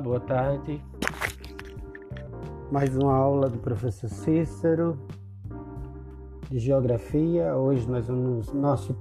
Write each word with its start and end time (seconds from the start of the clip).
Boa 0.00 0.18
tarde. 0.18 0.82
Mais 2.70 2.96
uma 2.96 3.14
aula 3.14 3.48
do 3.48 3.58
professor 3.58 4.08
Cícero 4.08 4.98
de 6.50 6.58
Geografia. 6.58 7.54
Hoje 7.56 7.88
nós 7.88 8.08
vamos, 8.08 8.52
nosso 8.52 8.96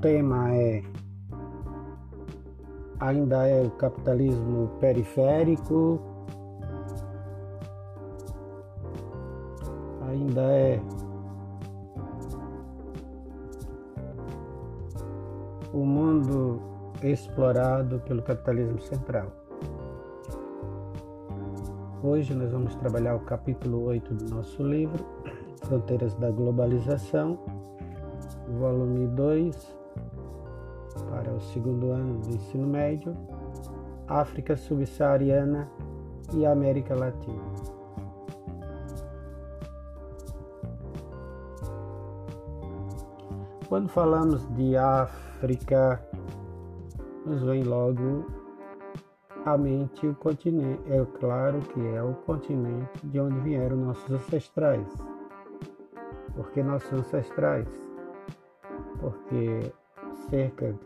tema 0.00 0.54
é 0.54 0.82
ainda 3.00 3.48
é 3.48 3.62
o 3.62 3.70
capitalismo 3.70 4.68
periférico. 4.78 6.00
Ainda 10.08 10.42
é 10.42 10.80
o 15.72 15.84
mundo 15.84 16.60
explorado 17.02 17.98
pelo 18.00 18.22
capitalismo 18.22 18.80
central. 18.80 19.45
Hoje 22.06 22.36
nós 22.36 22.52
vamos 22.52 22.72
trabalhar 22.76 23.16
o 23.16 23.20
capítulo 23.24 23.82
8 23.86 24.14
do 24.14 24.32
nosso 24.32 24.62
livro, 24.62 25.04
Fronteiras 25.64 26.14
da 26.14 26.30
Globalização, 26.30 27.36
volume 28.60 29.08
2, 29.08 29.76
para 31.10 31.32
o 31.32 31.40
segundo 31.40 31.90
ano 31.90 32.20
do 32.20 32.30
ensino 32.30 32.64
médio, 32.64 33.12
África 34.06 34.56
Subsaariana 34.56 35.68
e 36.32 36.46
América 36.46 36.94
Latina. 36.94 37.42
Quando 43.68 43.88
falamos 43.88 44.46
de 44.54 44.76
África, 44.76 46.00
nos 47.26 47.42
vem 47.42 47.64
logo 47.64 48.35
à 49.46 49.56
mente 49.56 50.06
o 50.06 50.14
continente. 50.16 50.82
É 50.92 51.04
claro 51.18 51.60
que 51.60 51.80
é 51.80 52.02
o 52.02 52.12
continente 52.14 53.06
de 53.06 53.20
onde 53.20 53.38
vieram 53.40 53.76
nossos 53.76 54.10
ancestrais. 54.10 54.86
Por 56.34 56.50
que 56.50 56.62
nossos 56.62 56.92
ancestrais? 56.92 57.68
Porque 59.00 59.72
cerca 60.28 60.72
de 60.72 60.78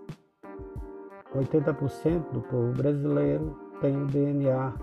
80% 1.34 2.30
do 2.32 2.42
povo 2.42 2.72
brasileiro 2.72 3.56
tem 3.80 3.96
o 3.96 4.06
DNA 4.06 4.74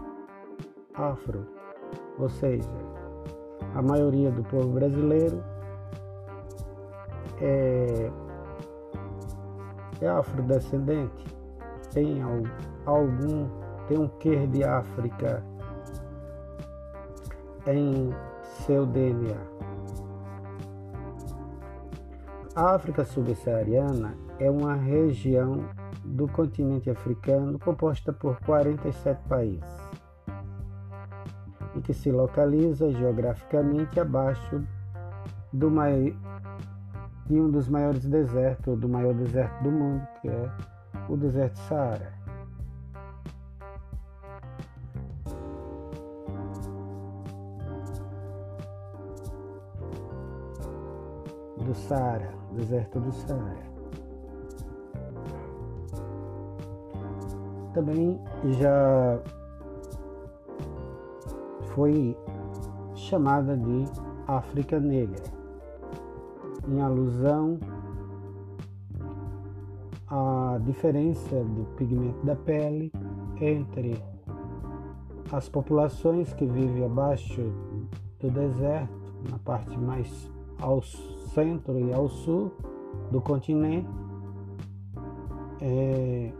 afro, 0.96 1.46
ou 2.18 2.28
seja, 2.30 2.70
a 3.76 3.82
maioria 3.82 4.32
do 4.32 4.44
povo 4.44 4.70
brasileiro 4.70 5.44
é, 7.40 8.12
é 10.02 10.08
afrodescendente 10.08 11.38
tem 11.98 12.22
algum, 12.86 13.48
tem 13.88 13.98
um 13.98 14.08
quê 14.08 14.46
de 14.48 14.64
África 14.64 15.44
em 17.66 18.10
seu 18.66 18.86
DNA. 18.86 19.38
A 22.56 22.76
África 22.76 23.06
subsaariana 23.06 24.16
é 24.40 24.50
uma 24.50 24.74
região 24.74 25.70
do 26.04 26.28
continente 26.28 26.90
africano 26.90 27.60
composta 27.60 28.12
por 28.12 28.40
47 28.42 29.22
países 29.28 29.88
e 31.76 31.82
que 31.82 31.94
se 31.94 32.12
localiza 32.12 32.92
geograficamente 32.92 34.00
abaixo 34.00 34.64
do 35.54 35.70
de 37.28 37.40
um 37.40 37.52
dos 37.52 37.68
maiores 37.68 38.06
desertos, 38.06 38.80
do 38.80 38.88
maior 38.90 39.14
deserto 39.14 39.64
do 39.64 39.72
mundo, 39.72 40.08
que 40.22 40.30
é 40.30 40.52
o 41.10 41.16
deserto 41.16 41.58
Saara. 41.60 42.17
Saara, 51.78 52.34
deserto 52.54 53.00
do 53.00 53.12
Saara. 53.12 53.68
Também 57.74 58.20
já 58.60 59.20
foi 61.74 62.18
chamada 62.96 63.56
de 63.56 63.86
África 64.28 64.80
Negra, 64.80 65.24
em 66.68 66.82
alusão 66.82 67.60
a 70.10 70.58
diferença 70.64 71.44
do 71.44 71.66
pigmento 71.76 72.26
da 72.26 72.36
pele 72.36 72.92
entre 73.40 74.02
as 75.32 75.48
populações 75.48 76.34
que 76.34 76.46
vivem 76.46 76.86
abaixo 76.86 77.42
do 78.20 78.32
deserto, 78.32 79.14
na 79.30 79.38
parte 79.40 79.78
mais 79.78 80.32
ao 80.60 80.82
centro 81.38 81.78
e 81.78 81.94
ao 81.94 82.10
sul 82.10 82.52
do 83.12 83.22
continente, 83.22 83.88
é, 85.62 86.32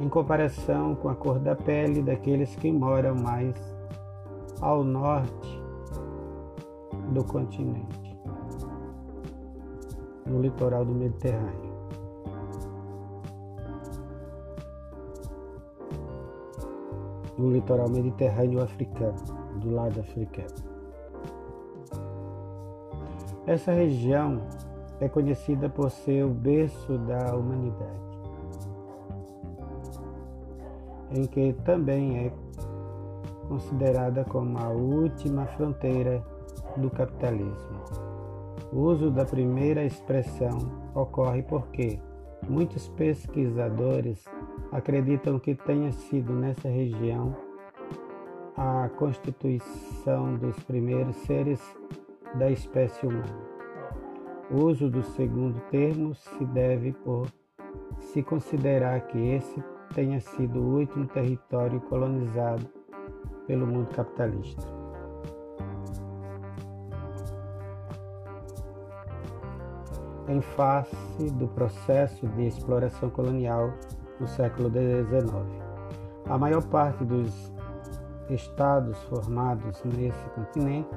em 0.00 0.08
comparação 0.08 0.96
com 0.96 1.08
a 1.08 1.14
cor 1.14 1.38
da 1.38 1.54
pele 1.54 2.02
daqueles 2.02 2.56
que 2.56 2.72
moram 2.72 3.14
mais 3.14 3.54
ao 4.60 4.82
norte 4.82 5.62
do 7.12 7.22
continente, 7.22 8.18
no 10.26 10.40
litoral 10.40 10.84
do 10.84 10.92
Mediterrâneo. 10.92 11.72
no 17.38 17.50
litoral 17.50 17.88
mediterrâneo 17.88 18.62
africano, 18.62 19.16
do 19.56 19.70
lado 19.70 19.98
africano. 19.98 20.61
Essa 23.46 23.72
região 23.72 24.40
é 25.00 25.08
conhecida 25.08 25.68
por 25.68 25.90
ser 25.90 26.24
o 26.24 26.30
berço 26.30 26.96
da 26.98 27.34
humanidade, 27.34 28.00
em 31.10 31.24
que 31.26 31.52
também 31.64 32.26
é 32.26 32.32
considerada 33.48 34.24
como 34.24 34.56
a 34.58 34.68
última 34.68 35.44
fronteira 35.46 36.22
do 36.76 36.88
capitalismo. 36.88 37.82
O 38.72 38.78
uso 38.78 39.10
da 39.10 39.24
primeira 39.24 39.84
expressão 39.84 40.58
ocorre 40.94 41.42
porque 41.42 41.98
muitos 42.48 42.88
pesquisadores 42.90 44.24
acreditam 44.70 45.38
que 45.38 45.54
tenha 45.54 45.90
sido 45.92 46.32
nessa 46.32 46.68
região 46.68 47.36
a 48.56 48.88
constituição 48.96 50.36
dos 50.36 50.56
primeiros 50.60 51.16
seres 51.16 51.60
da 52.34 52.50
espécie 52.50 53.06
humana. 53.06 53.52
O 54.50 54.64
uso 54.64 54.90
do 54.90 55.02
segundo 55.02 55.60
termo 55.70 56.14
se 56.14 56.44
deve 56.46 56.92
por 56.92 57.26
se 57.98 58.22
considerar 58.22 59.00
que 59.06 59.18
esse 59.18 59.62
tenha 59.94 60.20
sido 60.20 60.60
o 60.60 60.78
último 60.78 61.06
território 61.06 61.80
colonizado 61.82 62.66
pelo 63.46 63.66
mundo 63.66 63.88
capitalista. 63.94 64.62
Em 70.28 70.40
face 70.40 71.30
do 71.32 71.48
processo 71.48 72.26
de 72.28 72.46
exploração 72.46 73.10
colonial 73.10 73.72
no 74.20 74.26
século 74.26 74.70
XIX. 74.70 75.32
A 76.28 76.38
maior 76.38 76.62
parte 76.68 77.04
dos 77.04 77.52
estados 78.30 78.96
formados 79.04 79.82
nesse 79.84 80.28
continente 80.30 80.88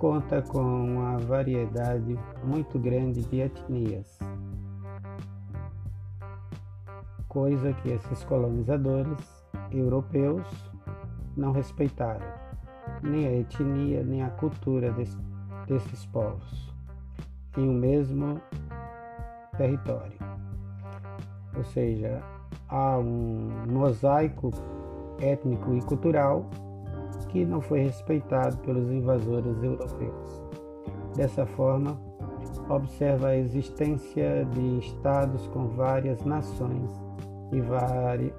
conta 0.00 0.40
com 0.40 0.62
uma 0.62 1.18
variedade 1.18 2.18
muito 2.42 2.78
grande 2.78 3.20
de 3.20 3.40
etnias, 3.40 4.18
coisa 7.28 7.74
que 7.74 7.90
esses 7.90 8.24
colonizadores 8.24 9.18
europeus 9.70 10.46
não 11.36 11.52
respeitaram, 11.52 12.26
nem 13.02 13.26
a 13.26 13.32
etnia 13.40 14.02
nem 14.02 14.22
a 14.22 14.30
cultura 14.30 14.90
desse, 14.90 15.18
desses 15.66 16.06
povos, 16.06 16.74
em 17.58 17.68
um 17.68 17.74
mesmo 17.74 18.40
território. 19.58 20.18
Ou 21.54 21.64
seja, 21.64 22.22
há 22.70 22.96
um 22.96 23.50
mosaico 23.68 24.50
étnico 25.20 25.74
e 25.74 25.82
cultural 25.82 26.48
que 27.30 27.44
não 27.44 27.60
foi 27.60 27.80
respeitado 27.80 28.56
pelos 28.58 28.90
invasores 28.90 29.62
europeus. 29.62 30.42
Dessa 31.14 31.46
forma, 31.46 32.00
observa 32.68 33.28
a 33.28 33.36
existência 33.36 34.44
de 34.46 34.78
estados 34.78 35.46
com 35.48 35.68
várias 35.68 36.24
nações 36.24 36.90
e 37.52 37.60
várias, 37.60 38.32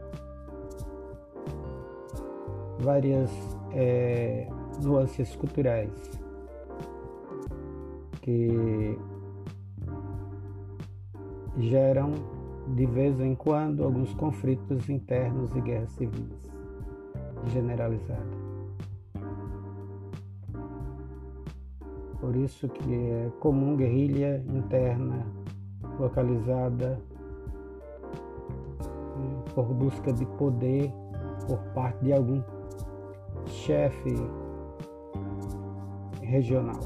várias 2.80 3.32
é, 3.74 4.48
nuances 4.82 5.36
culturais 5.36 5.90
que 8.22 8.98
geram 11.58 12.12
de 12.76 12.86
vez 12.86 13.20
em 13.20 13.36
quando 13.36 13.84
alguns 13.84 14.14
conflitos 14.14 14.90
internos 14.90 15.54
e 15.56 15.62
guerras 15.62 15.92
civis 15.94 16.52
generalizadas. 17.48 18.41
Por 22.22 22.36
isso 22.36 22.70
que 22.70 22.94
é 22.94 23.32
comum 23.40 23.76
guerrilha 23.76 24.46
interna 24.48 25.26
localizada 26.00 27.02
né, 29.18 29.44
por 29.56 29.66
busca 29.74 30.14
de 30.14 30.26
poder 30.38 30.94
por 31.48 31.58
parte 31.74 32.06
de 32.06 32.14
algum 32.14 32.44
chefe 33.48 34.16
regional. 36.22 36.80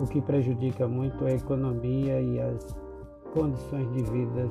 O 0.00 0.06
que 0.06 0.22
prejudica 0.22 0.88
muito 0.88 1.26
a 1.26 1.30
economia 1.30 2.20
e 2.20 2.40
as 2.40 2.74
condições 3.34 3.90
de 3.92 4.02
vida 4.02 4.48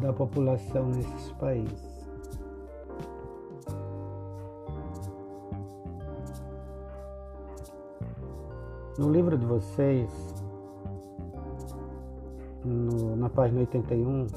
da 0.00 0.12
população 0.12 0.86
nesses 0.86 1.32
países. 1.32 1.93
No 8.96 9.10
livro 9.10 9.36
de 9.36 9.44
vocês, 9.44 10.08
no, 12.64 13.16
na 13.16 13.28
página 13.28 13.58
81, 13.60 14.28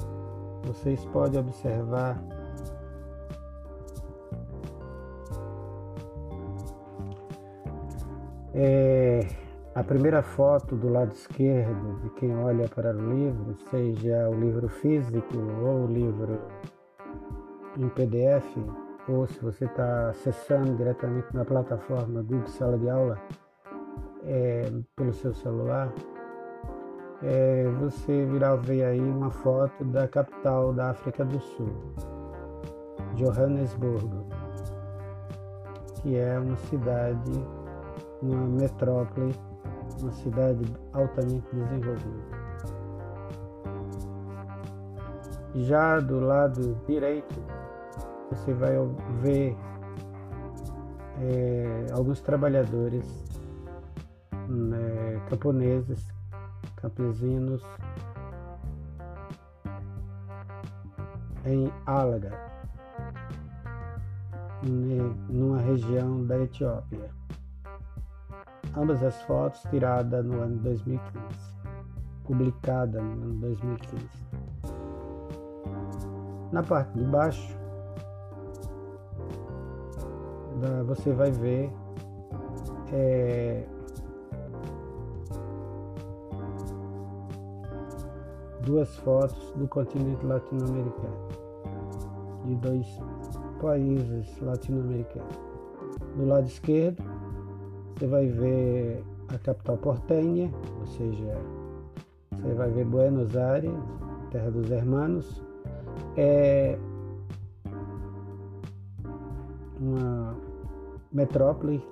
vocês 0.64 1.04
podem 1.06 1.38
observar 1.38 2.20
é, 8.52 9.20
a 9.76 9.84
primeira 9.84 10.24
foto 10.24 10.74
do 10.74 10.88
lado 10.88 11.12
esquerdo 11.12 12.00
de 12.02 12.10
quem 12.10 12.36
olha 12.36 12.68
para 12.68 12.96
o 12.96 13.14
livro, 13.14 13.54
seja 13.70 14.28
o 14.28 14.34
livro 14.34 14.68
físico 14.68 15.38
ou 15.62 15.84
o 15.84 15.86
livro 15.86 16.36
em 17.78 17.88
PDF, 17.90 18.56
ou 19.08 19.24
se 19.28 19.38
você 19.38 19.66
está 19.66 20.10
acessando 20.10 20.74
diretamente 20.74 21.28
na 21.32 21.44
plataforma 21.44 22.22
Google 22.22 22.48
Sala 22.48 22.76
de 22.76 22.90
Aula 22.90 23.22
é, 24.28 24.70
pelo 24.94 25.12
seu 25.14 25.32
celular, 25.32 25.92
é, 27.22 27.64
você 27.80 28.26
virá 28.26 28.54
ver 28.54 28.84
aí 28.84 29.00
uma 29.00 29.30
foto 29.30 29.84
da 29.86 30.06
capital 30.06 30.72
da 30.72 30.90
África 30.90 31.24
do 31.24 31.40
Sul, 31.40 31.72
Johannesburgo, 33.14 34.26
que 36.02 36.16
é 36.16 36.38
uma 36.38 36.56
cidade, 36.56 37.32
uma 38.22 38.46
metrópole, 38.46 39.34
uma 40.00 40.12
cidade 40.12 40.64
altamente 40.92 41.48
desenvolvida. 41.52 42.38
Já 45.54 45.98
do 45.98 46.20
lado 46.20 46.78
direito, 46.86 47.34
você 48.30 48.52
vai 48.52 48.74
ver 49.22 49.56
é, 51.20 51.86
alguns 51.92 52.20
trabalhadores 52.20 53.27
né, 54.48 55.20
camponeses 55.28 56.06
campesinos 56.76 57.62
em 61.44 61.72
Álaga, 61.86 62.32
numa 65.28 65.58
região 65.58 66.24
da 66.26 66.38
Etiópia. 66.38 67.10
Ambas 68.76 69.02
as 69.02 69.20
fotos 69.22 69.62
tiradas 69.70 70.24
no 70.24 70.40
ano 70.40 70.56
2015, 70.58 71.00
publicada 72.24 73.00
no 73.00 73.12
ano 73.12 73.34
2015. 73.40 74.06
Na 76.52 76.62
parte 76.62 76.92
de 76.92 77.04
baixo, 77.04 77.56
você 80.86 81.12
vai 81.12 81.30
ver 81.30 81.72
é, 82.92 83.66
duas 88.68 88.94
fotos 88.98 89.50
do 89.56 89.66
continente 89.66 90.24
latino-americano, 90.26 91.28
de 92.44 92.54
dois 92.56 92.86
países 93.62 94.38
latino-americanos. 94.42 95.40
Do 96.14 96.26
lado 96.26 96.46
esquerdo, 96.46 97.02
você 97.94 98.06
vai 98.06 98.26
ver 98.26 99.02
a 99.34 99.38
capital 99.38 99.78
portenha, 99.78 100.52
ou 100.80 100.86
seja, 100.86 101.38
você 102.30 102.52
vai 102.52 102.70
ver 102.70 102.84
Buenos 102.84 103.34
Aires, 103.34 103.72
terra 104.30 104.50
dos 104.50 104.70
hermanos. 104.70 105.42
É 106.14 106.78
uma 109.80 110.36
metrópole 111.10 111.82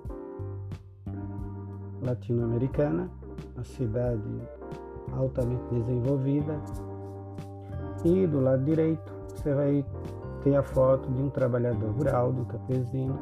latino-americana, 2.02 3.10
uma 3.54 3.64
cidade 3.64 4.20
altamente 5.12 5.64
desenvolvida. 5.72 6.58
E 8.04 8.26
do 8.26 8.40
lado 8.40 8.64
direito 8.64 9.12
você 9.34 9.54
vai 9.54 9.84
ter 10.42 10.54
a 10.56 10.62
foto 10.62 11.10
de 11.10 11.22
um 11.22 11.30
trabalhador 11.30 11.90
rural, 11.90 12.30
um 12.30 12.44
campesino, 12.44 13.18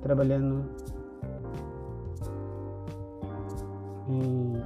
trabalhando 0.00 0.64
em, 4.08 4.62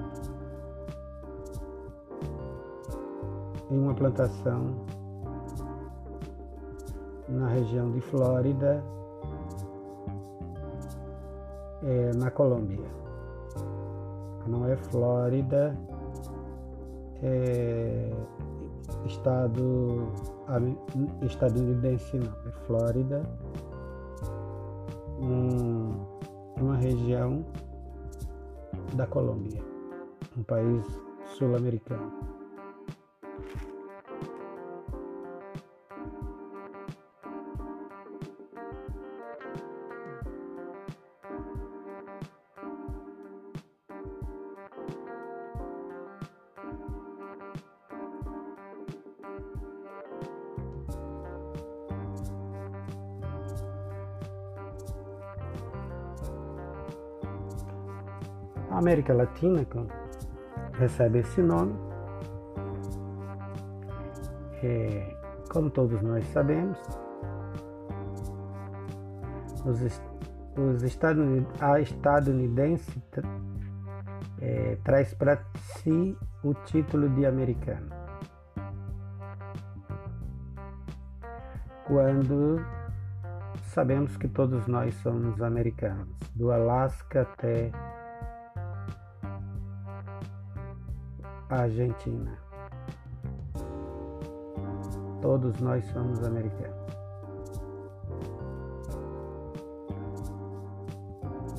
em 3.70 3.79
uma 3.79 3.94
plantação 3.94 4.75
na 7.29 7.49
região 7.49 7.91
de 7.91 8.00
Flórida, 8.00 8.82
é, 11.82 12.12
na 12.14 12.31
Colômbia. 12.31 12.85
Não 14.47 14.67
é 14.67 14.76
Flórida, 14.76 15.76
é, 17.23 18.11
estado 19.07 20.13
estadunidense 21.23 22.19
não, 22.19 22.33
é 22.47 22.53
Flórida, 22.67 23.23
um, 25.21 25.93
uma 26.61 26.77
região 26.77 27.45
da 28.95 29.07
Colômbia, 29.07 29.63
um 30.37 30.43
país 30.43 30.85
sul-americano. 31.37 32.35
A 58.77 58.79
América 58.79 59.15
Latina 59.15 59.67
recebe 60.75 61.21
esse 61.21 61.41
nome. 61.41 61.75
É, 64.63 65.17
como 65.51 65.71
todos 65.71 66.03
nós 66.03 66.27
sabemos, 66.27 66.79
os, 69.65 69.81
os 70.59 70.83
estadunidenses, 70.83 71.63
a 71.63 71.81
estadunidense 71.81 73.03
é, 74.43 74.77
traz 74.85 75.15
para 75.15 75.43
si 75.55 76.15
o 76.45 76.53
título 76.53 77.09
de 77.09 77.25
americano. 77.25 77.89
Quando 81.87 82.63
sabemos 83.63 84.19
que 84.19 84.29
todos 84.29 84.67
nós 84.67 84.95
somos 84.97 85.41
americanos, 85.41 86.15
do 86.35 86.53
Alasca 86.53 87.23
até 87.23 87.73
Argentina. 91.63 92.39
Todos 95.20 95.60
nós 95.60 95.84
somos 95.86 96.22
americanos. 96.22 96.77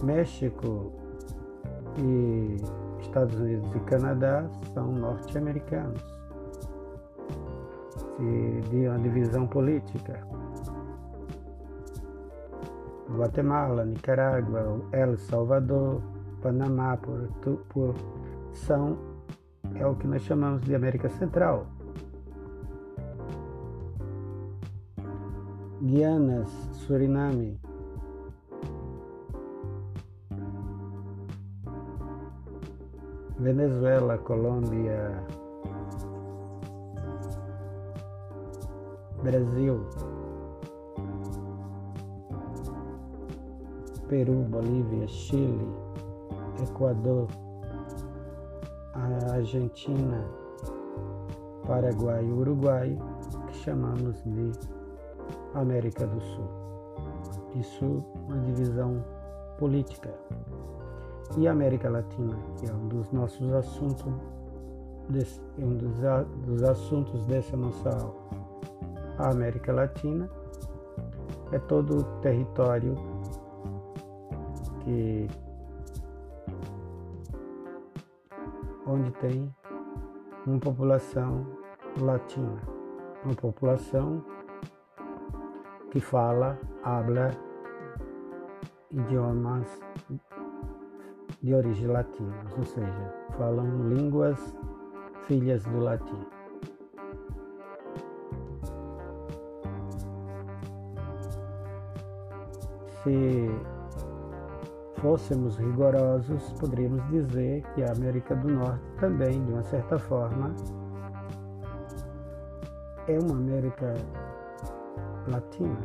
México 0.03 0.91
e 1.97 2.57
Estados 3.01 3.35
Unidos 3.39 3.75
e 3.75 3.79
Canadá 3.81 4.47
são 4.73 4.91
norte-americanos 4.91 6.17
de 8.69 8.87
uma 8.87 8.99
divisão 8.99 9.47
política. 9.47 10.25
Guatemala, 13.09 13.85
Nicarágua, 13.85 14.81
El 14.91 15.17
Salvador, 15.17 16.01
Panamá 16.41 16.97
por, 16.97 17.27
por, 17.69 17.95
são 18.53 18.97
é 19.75 19.85
o 19.85 19.95
que 19.95 20.07
nós 20.07 20.21
chamamos 20.23 20.61
de 20.63 20.75
América 20.75 21.09
Central. 21.09 21.67
Guianas, 25.81 26.49
Suriname, 26.73 27.59
Venezuela, 33.39 34.17
Colômbia, 34.17 35.23
Brasil, 39.21 39.85
Peru, 44.09 44.43
Bolívia, 44.49 45.07
Chile, 45.07 45.67
Equador, 46.63 47.27
Argentina, 49.33 50.25
Paraguai 51.65 52.25
e 52.25 52.31
Uruguai, 52.31 52.97
que 53.47 53.57
chamamos 53.57 54.23
de 54.23 54.51
América 55.53 56.07
do 56.07 56.19
Sul. 56.21 56.49
Isso 57.55 58.03
uma 58.27 58.39
divisão 58.39 59.03
política. 59.57 60.13
E 61.37 61.47
a 61.47 61.51
América 61.51 61.89
Latina, 61.89 62.37
que 62.57 62.69
é 62.69 62.73
um 62.73 62.87
dos 62.87 63.11
nossos 63.11 63.51
assuntos, 63.53 64.13
desse, 65.09 65.41
um 65.59 65.75
dos, 65.75 65.95
dos 66.45 66.63
assuntos 66.63 67.23
dessa 67.25 67.55
nossa 67.57 67.89
aula. 67.89 68.15
A 69.17 69.31
América 69.31 69.73
Latina 69.73 70.29
é 71.51 71.59
todo 71.59 71.99
o 71.99 72.03
território 72.21 72.95
que 74.83 75.27
onde 78.87 79.11
tem 79.13 79.53
uma 80.45 80.59
população 80.59 81.45
latina, 81.99 82.61
uma 83.23 83.35
população 83.35 84.23
que 85.91 85.99
fala, 85.99 86.57
habla 86.83 87.31
idiomas 88.91 89.79
de 91.41 91.53
origem 91.53 91.87
latina, 91.87 92.45
ou 92.57 92.63
seja, 92.63 93.13
falam 93.37 93.89
línguas 93.89 94.55
filhas 95.27 95.63
do 95.65 95.79
latim. 95.79 96.25
Se 103.03 103.76
fôssemos 105.01 105.57
rigorosos, 105.57 106.53
poderíamos 106.59 107.05
dizer 107.09 107.63
que 107.73 107.83
a 107.83 107.91
América 107.91 108.35
do 108.35 108.47
Norte 108.47 108.83
também, 108.99 109.43
de 109.45 109.51
uma 109.51 109.63
certa 109.63 109.97
forma, 109.97 110.53
é 113.07 113.19
uma 113.19 113.35
América 113.35 113.93
Latina. 115.27 115.77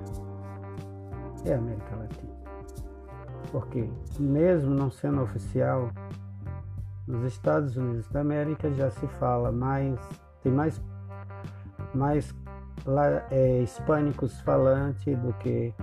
É 1.45 1.55
América 1.55 1.97
Latina. 1.97 2.33
Porque, 3.51 3.89
mesmo 4.19 4.75
não 4.75 4.91
sendo 4.91 5.23
oficial, 5.23 5.91
nos 7.07 7.25
Estados 7.25 7.77
Unidos 7.77 8.09
da 8.09 8.21
América 8.21 8.73
já 8.73 8.91
se 8.91 9.07
fala 9.07 9.53
mais, 9.53 9.99
tem 10.43 10.53
mais, 10.53 10.83
mais 11.95 12.35
é, 13.31 13.61
hispânicos 13.61 14.41
falantes 14.41 15.19
do 15.19 15.33
que 15.35 15.75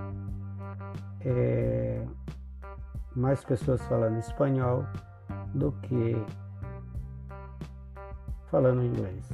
é, 1.21 2.05
mais 3.19 3.43
pessoas 3.43 3.81
falando 3.83 4.17
espanhol 4.17 4.85
do 5.53 5.71
que 5.83 6.15
falando 8.45 8.83
inglês. 8.83 9.29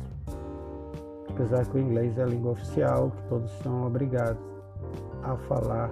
Apesar 1.29 1.65
que 1.65 1.77
o 1.77 1.79
inglês 1.79 2.17
é 2.17 2.23
a 2.23 2.25
língua 2.25 2.53
oficial, 2.53 3.11
que 3.11 3.23
todos 3.23 3.51
são 3.59 3.85
obrigados 3.85 4.43
a 5.23 5.35
falar 5.37 5.91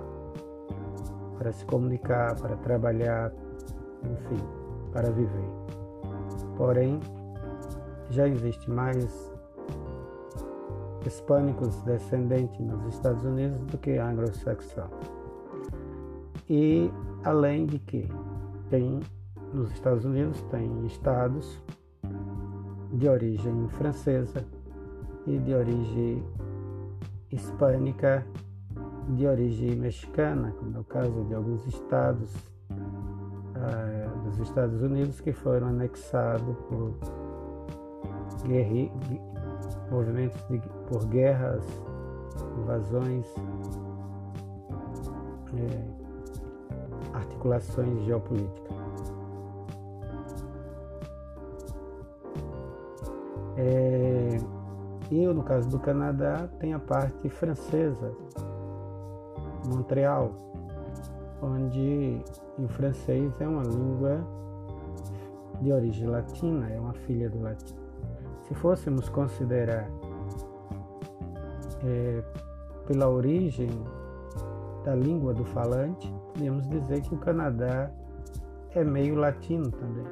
para 1.38 1.52
se 1.52 1.66
comunicar, 1.66 2.36
para 2.40 2.56
trabalhar, 2.58 3.32
enfim, 4.04 4.44
para 4.92 5.12
viver. 5.12 5.50
Porém, 6.58 7.00
já 8.10 8.28
existe 8.28 8.70
mais 8.70 9.34
hispânicos 11.06 11.82
descendentes 11.84 12.60
nos 12.60 12.94
Estados 12.94 13.24
Unidos 13.26 13.60
do 13.66 13.78
que 13.78 13.98
anglo-saxão. 13.98 14.90
E 16.50 16.92
além 17.24 17.66
de 17.66 17.80
que 17.80 18.08
tem 18.70 19.00
nos 19.54 19.72
Estados 19.72 20.04
Unidos 20.04 20.42
tem 20.50 20.86
estados 20.86 21.62
de 22.94 23.08
origem 23.08 23.68
francesa 23.70 24.46
e 25.26 25.38
de 25.38 25.54
origem 25.54 26.24
hispânica, 27.32 28.26
de 29.10 29.26
origem 29.26 29.76
mexicana, 29.76 30.54
como 30.58 30.78
é 30.78 30.80
o 30.80 30.84
caso 30.84 31.24
de 31.26 31.34
alguns 31.34 31.66
estados 31.66 32.34
ah, 33.56 34.24
dos 34.24 34.40
Estados 34.40 34.82
Unidos 34.82 35.22
que 35.22 35.32
foram 35.32 35.68
anexados 35.68 36.58
por 36.68 36.94
guerri, 38.46 38.92
movimentos 39.90 40.42
de, 40.50 40.60
por 40.88 41.06
guerras, 41.08 41.66
invasões. 42.60 43.26
É, 45.56 46.03
articulações 47.24 48.04
geopolíticas. 48.04 48.74
É, 53.56 54.38
e 55.12 55.28
no 55.28 55.44
caso 55.44 55.70
do 55.70 55.80
Canadá 55.80 56.50
tem 56.60 56.74
a 56.74 56.80
parte 56.80 57.30
francesa, 57.30 58.12
Montreal, 59.66 60.32
onde 61.42 62.22
em 62.60 62.68
francês 62.68 63.40
é 63.40 63.48
uma 63.48 63.64
língua 63.64 64.26
de 65.62 65.72
origem 65.72 66.08
latina, 66.08 66.70
é 66.70 66.80
uma 66.80 66.94
filha 66.94 67.30
do 67.30 67.42
latim. 67.42 67.76
Se 68.48 68.54
fôssemos 68.56 69.08
considerar 69.08 69.90
é, 71.86 72.24
pela 72.86 73.08
origem 73.08 73.70
da 74.84 74.96
língua 74.96 75.34
do 75.34 75.46
falante, 75.46 76.14
podemos 76.34 76.68
dizer 76.68 77.02
que 77.02 77.14
o 77.14 77.18
Canadá 77.20 77.92
é 78.72 78.84
meio 78.84 79.16
latino 79.16 79.72
também. 79.72 80.08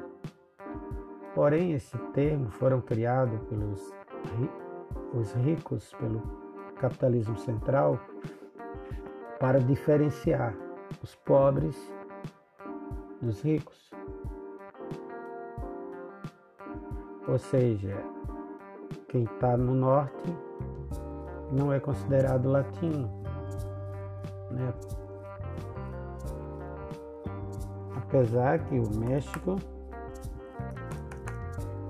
Porém, 1.34 1.72
esse 1.72 1.98
termo 2.12 2.50
foram 2.50 2.80
criados 2.80 3.40
pelos 3.48 3.92
os 5.14 5.32
ricos, 5.34 5.92
pelo 5.94 6.22
capitalismo 6.76 7.36
central, 7.38 7.98
para 9.38 9.58
diferenciar 9.60 10.54
os 11.02 11.14
pobres 11.16 11.76
dos 13.20 13.42
ricos. 13.42 13.90
Ou 17.28 17.38
seja, 17.38 17.96
quem 19.08 19.24
está 19.24 19.56
no 19.56 19.74
norte 19.74 20.36
não 21.50 21.72
é 21.72 21.78
considerado 21.78 22.48
latino, 22.48 23.08
né? 24.50 24.72
Apesar 28.12 28.58
que 28.66 28.78
o 28.78 28.94
México 28.94 29.56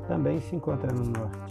também 0.06 0.40
se 0.40 0.54
encontra 0.54 0.92
no 0.92 1.04
norte. 1.04 1.42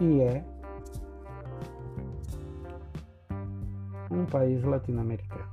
E 0.00 0.20
é 0.20 0.42
um 4.10 4.24
país 4.24 4.64
latino-americano. 4.64 5.44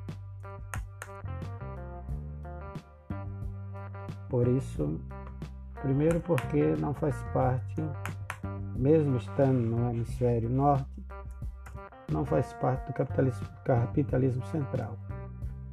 Por 4.29 4.47
isso, 4.47 5.01
primeiro 5.81 6.21
porque 6.21 6.77
não 6.77 6.93
faz 6.93 7.21
parte, 7.33 7.83
mesmo 8.73 9.17
estando 9.17 9.59
no 9.59 9.89
hemisfério 9.89 10.49
norte, 10.49 11.02
não 12.11 12.25
faz 12.25 12.53
parte 12.53 12.85
do 12.87 12.93
capitalismo, 12.93 13.47
capitalismo 13.63 14.45
central. 14.47 14.97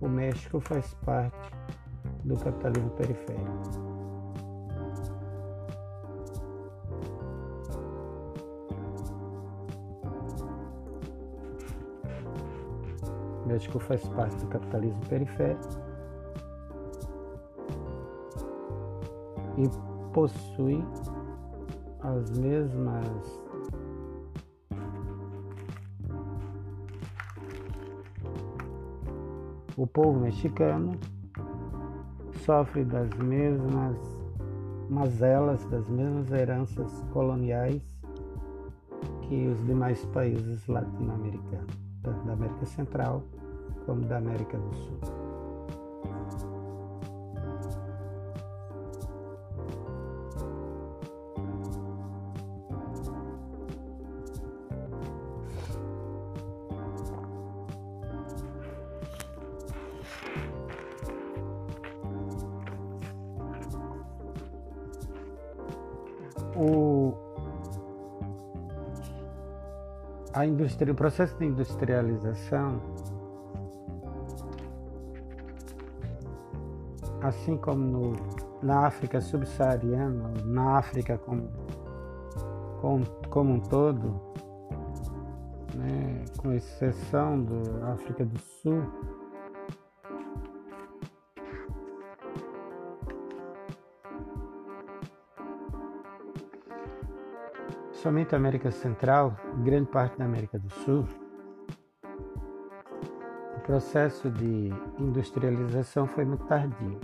O 0.00 0.08
México 0.08 0.60
faz 0.60 0.94
parte 1.04 1.50
do 2.24 2.36
capitalismo 2.36 2.90
periférico. 2.90 3.90
México 13.46 13.80
faz 13.80 14.06
parte 14.10 14.36
do 14.36 14.46
capitalismo 14.46 15.00
periférico 15.06 15.68
e 19.58 19.68
possui 20.12 20.84
as 22.02 22.30
mesmas 22.38 23.40
o 29.80 29.86
povo 29.86 30.20
mexicano 30.20 30.92
sofre 32.44 32.84
das 32.84 33.08
mesmas 33.14 33.96
mazelas, 34.90 35.64
das 35.70 35.88
mesmas 35.88 36.30
heranças 36.30 37.02
coloniais 37.14 37.82
que 39.22 39.48
os 39.48 39.64
demais 39.64 40.04
países 40.06 40.66
latino-americanos, 40.66 41.74
tanto 42.02 42.26
da 42.26 42.34
América 42.34 42.66
Central 42.66 43.22
como 43.86 44.02
da 44.02 44.18
América 44.18 44.58
do 44.58 44.74
Sul. 44.74 45.19
Indústria, 70.80 70.92
o 70.92 70.96
processo 70.96 71.36
de 71.38 71.46
industrialização, 71.46 72.80
assim 77.22 77.56
como 77.56 77.84
no, 77.84 78.12
na 78.62 78.86
África 78.86 79.20
subsaariana, 79.20 80.32
na 80.44 80.78
África 80.78 81.18
como, 81.18 81.48
como, 82.80 83.06
como 83.28 83.54
um 83.54 83.60
todo, 83.60 84.20
né, 85.74 86.24
com 86.38 86.52
exceção 86.52 87.44
da 87.44 87.92
África 87.92 88.24
do 88.24 88.38
Sul, 88.38 88.82
somente 98.00 98.34
a 98.34 98.38
América 98.38 98.70
Central 98.70 99.36
grande 99.62 99.90
parte 99.90 100.16
da 100.16 100.24
América 100.24 100.58
do 100.58 100.70
Sul, 100.70 101.06
o 103.56 103.60
processo 103.60 104.30
de 104.30 104.70
industrialização 104.98 106.06
foi 106.06 106.24
muito 106.24 106.44
tardio. 106.46 106.98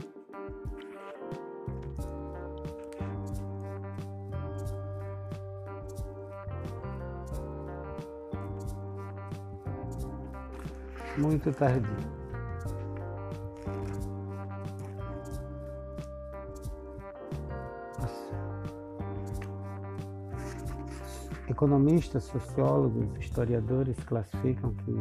Muito 11.18 11.52
tardio. 11.52 12.15
Economistas, 21.56 22.25
sociólogos, 22.25 23.16
historiadores 23.18 23.96
classificam 24.04 24.75
que 24.75 24.94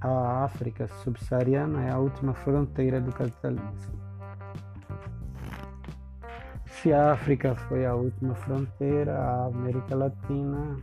a 0.00 0.42
África 0.42 0.88
subsaariana 1.04 1.84
é 1.84 1.92
a 1.92 1.98
última 2.00 2.34
fronteira 2.34 3.00
do 3.00 3.12
capitalismo. 3.12 3.96
Se 6.66 6.92
a 6.92 7.12
África 7.12 7.54
foi 7.54 7.86
a 7.86 7.94
última 7.94 8.34
fronteira, 8.34 9.16
a 9.16 9.46
América 9.46 9.94
Latina 9.94 10.78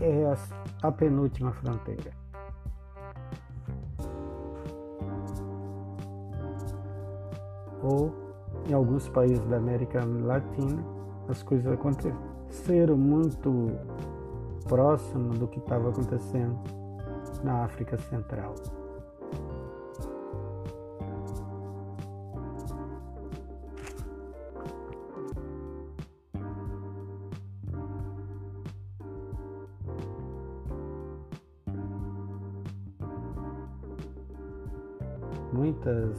é 0.00 0.24
a 0.82 0.90
penúltima 0.90 1.52
fronteira. 1.52 2.10
Ou 7.80 8.29
em 8.70 8.72
alguns 8.72 9.08
países 9.08 9.44
da 9.46 9.56
América 9.56 10.04
Latina, 10.04 10.80
as 11.28 11.42
coisas 11.42 11.72
aconteceram 11.72 12.96
muito 12.96 13.72
próximo 14.68 15.34
do 15.34 15.48
que 15.48 15.58
estava 15.58 15.88
acontecendo 15.88 16.56
na 17.42 17.64
África 17.64 17.98
Central. 17.98 18.54
Muitas 35.52 36.16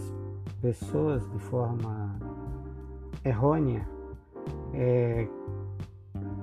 pessoas 0.62 1.28
de 1.32 1.40
forma 1.40 2.21
errônea 3.24 3.88
é, 4.74 5.28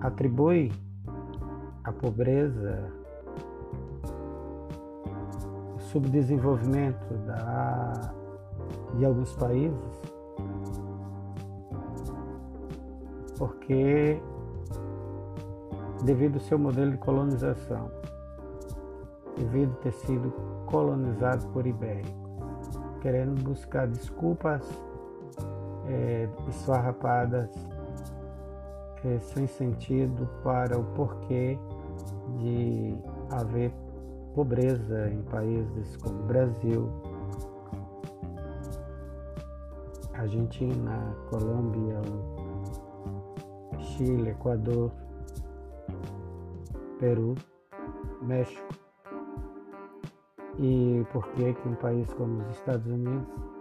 atribui 0.00 0.72
a 1.84 1.92
pobreza, 1.92 2.92
o 5.74 5.80
subdesenvolvimento 5.80 7.14
da, 7.26 8.12
de 8.94 9.04
alguns 9.04 9.34
países, 9.36 10.02
porque 13.38 14.20
devido 16.04 16.34
ao 16.34 16.40
seu 16.40 16.58
modelo 16.58 16.92
de 16.92 16.98
colonização, 16.98 17.90
devido 19.36 19.74
ter 19.76 19.92
sido 19.92 20.30
colonizado 20.66 21.46
por 21.48 21.66
ibéricos, 21.66 22.12
querendo 23.00 23.42
buscar 23.42 23.86
desculpas 23.86 24.68
é, 25.88 26.28
esfarrapadas, 26.48 27.50
é, 29.04 29.18
sem 29.18 29.46
sentido 29.46 30.28
para 30.42 30.78
o 30.78 30.84
porquê 30.94 31.58
de 32.38 32.96
haver 33.30 33.72
pobreza 34.34 35.10
em 35.10 35.22
países 35.22 35.96
como 35.96 36.22
Brasil, 36.24 36.88
Argentina, 40.12 41.16
Colômbia, 41.30 42.00
Chile, 43.78 44.30
Equador, 44.30 44.92
Peru, 46.98 47.34
México. 48.22 48.68
E 50.58 51.06
por 51.12 51.28
que 51.30 51.54
que 51.54 51.68
um 51.68 51.74
país 51.76 52.12
como 52.14 52.42
os 52.42 52.50
Estados 52.56 52.86
Unidos 52.86 53.57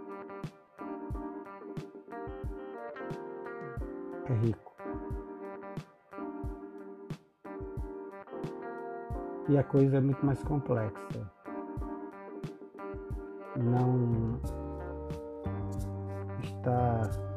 é 4.32 4.36
rico. 4.36 4.76
E 9.48 9.56
a 9.56 9.64
coisa 9.64 9.96
é 9.96 10.00
muito 10.00 10.24
mais 10.24 10.42
complexa. 10.44 11.32
Não 13.56 14.38
está 16.42 17.27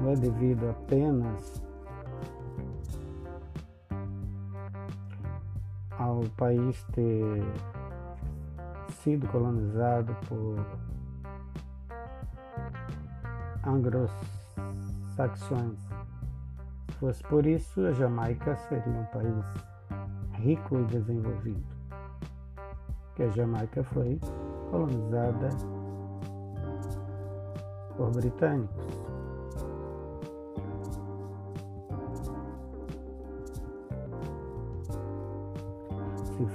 não 0.00 0.10
é 0.10 0.16
devido 0.16 0.68
apenas 0.70 1.62
ao 5.98 6.22
país 6.36 6.82
ter 6.92 7.42
sido 9.02 9.26
colonizado 9.28 10.16
por 10.26 10.56
anglo-saxões. 13.66 15.78
Se 16.88 16.94
fosse 16.98 17.22
por 17.24 17.44
isso, 17.46 17.86
a 17.86 17.92
Jamaica 17.92 18.56
seria 18.56 18.92
um 18.92 19.04
país 19.06 19.44
rico 20.34 20.78
e 20.78 20.84
desenvolvido. 20.84 21.64
Porque 23.06 23.22
a 23.24 23.28
Jamaica 23.28 23.82
foi 23.84 24.18
colonizada 24.70 25.48
por 27.96 28.10
britânicos. 28.10 28.99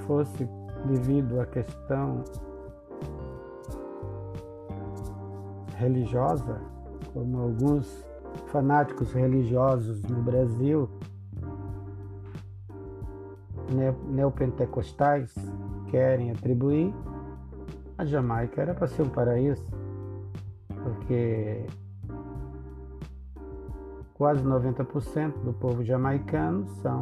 Fosse 0.06 0.48
devido 0.86 1.40
à 1.40 1.46
questão 1.46 2.22
religiosa, 5.76 6.60
como 7.12 7.40
alguns 7.40 8.06
fanáticos 8.46 9.12
religiosos 9.12 10.02
no 10.04 10.22
Brasil, 10.22 10.88
neopentecostais, 14.08 15.34
querem 15.90 16.30
atribuir, 16.30 16.94
A 17.98 18.04
Jamaica 18.04 18.60
era 18.60 18.74
para 18.74 18.86
ser 18.86 19.02
um 19.02 19.08
paraíso, 19.08 19.70
porque 20.68 21.66
quase 24.14 24.42
90% 24.44 25.38
do 25.42 25.52
povo 25.54 25.82
jamaicano 25.82 26.66
são 26.82 27.00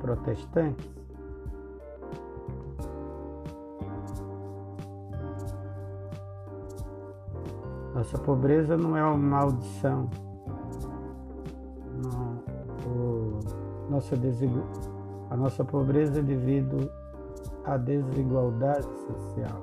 protestantes. 0.00 0.99
Nossa 8.00 8.16
pobreza 8.16 8.78
não 8.78 8.96
é 8.96 9.04
uma 9.04 9.14
maldição. 9.14 10.08
Não, 12.02 12.42
o, 12.90 13.40
nossa 13.90 14.16
desigual, 14.16 14.64
a 15.28 15.36
nossa 15.36 15.62
pobreza 15.62 16.20
é 16.20 16.22
devido 16.22 16.90
à 17.66 17.76
desigualdade 17.76 18.88
social. 19.06 19.62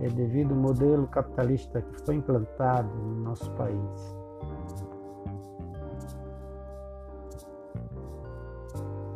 É 0.00 0.08
devido 0.08 0.54
ao 0.54 0.56
modelo 0.56 1.06
capitalista 1.06 1.82
que 1.82 2.00
foi 2.06 2.14
implantado 2.14 2.88
no 2.96 3.24
nosso 3.24 3.50
país. 3.50 4.16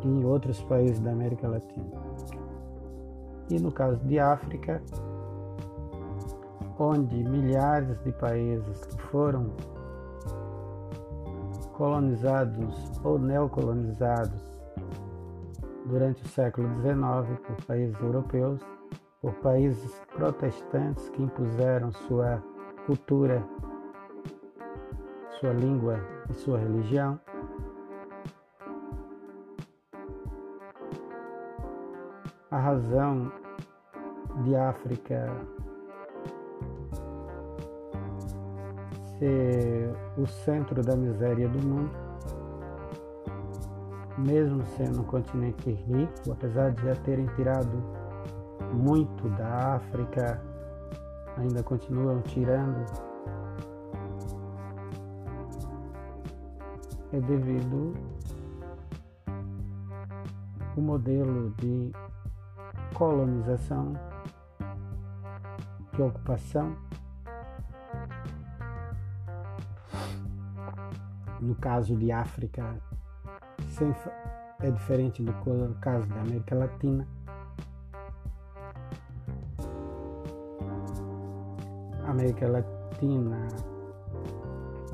E 0.03 0.07
em 0.07 0.23
outros 0.23 0.61
países 0.65 0.99
da 0.99 1.13
América 1.13 1.47
Latina. 1.47 1.99
E 3.49 3.59
no 3.59 3.71
caso 3.71 3.97
de 4.05 4.19
África, 4.19 4.83
onde 6.83 7.23
milhares 7.23 7.97
de 8.03 8.11
países 8.11 8.85
que 8.85 9.01
foram 9.03 9.51
colonizados 11.73 12.91
ou 13.03 13.17
neocolonizados 13.17 14.41
durante 15.85 16.23
o 16.23 16.27
século 16.27 16.67
XIX 16.81 17.39
por 17.39 17.65
países 17.65 17.99
europeus, 18.01 18.61
por 19.21 19.33
países 19.35 20.01
protestantes 20.13 21.09
que 21.09 21.23
impuseram 21.23 21.91
sua 21.91 22.43
cultura, 22.85 23.41
sua 25.39 25.53
língua 25.53 25.99
e 26.29 26.33
sua 26.33 26.59
religião. 26.59 27.19
A 32.51 32.57
razão 32.57 33.31
de 34.43 34.55
África 34.55 35.31
ser 39.23 39.95
o 40.17 40.27
centro 40.27 40.83
da 40.83 40.97
miséria 40.97 41.47
do 41.47 41.65
mundo, 41.65 41.91
mesmo 44.17 44.65
sendo 44.75 44.99
um 44.99 45.03
continente 45.05 45.71
rico, 45.71 46.31
apesar 46.31 46.71
de 46.71 46.83
já 46.83 46.95
terem 46.97 47.25
tirado 47.27 47.81
muito 48.73 49.29
da 49.37 49.75
África, 49.75 50.41
ainda 51.37 51.63
continuam 51.63 52.21
tirando, 52.23 52.85
é 57.13 57.21
devido 57.21 57.93
o 60.75 60.81
modelo 60.81 61.51
de 61.59 61.93
colonização, 62.93 63.93
de 65.93 66.01
ocupação 66.01 66.75
no 71.43 71.55
caso 71.55 71.95
de 71.95 72.11
África, 72.11 72.75
é 74.61 74.71
diferente 74.71 75.21
do 75.21 75.33
caso 75.81 76.07
da 76.07 76.21
América 76.21 76.55
Latina. 76.55 77.07
A 82.05 82.11
América 82.11 82.47
Latina, 82.47 83.47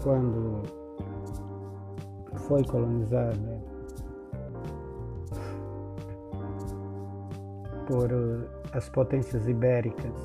quando 0.01 0.63
foi 2.47 2.63
colonizada 2.63 3.62
por 7.88 8.09
as 8.73 8.89
potências 8.89 9.47
ibéricas, 9.47 10.15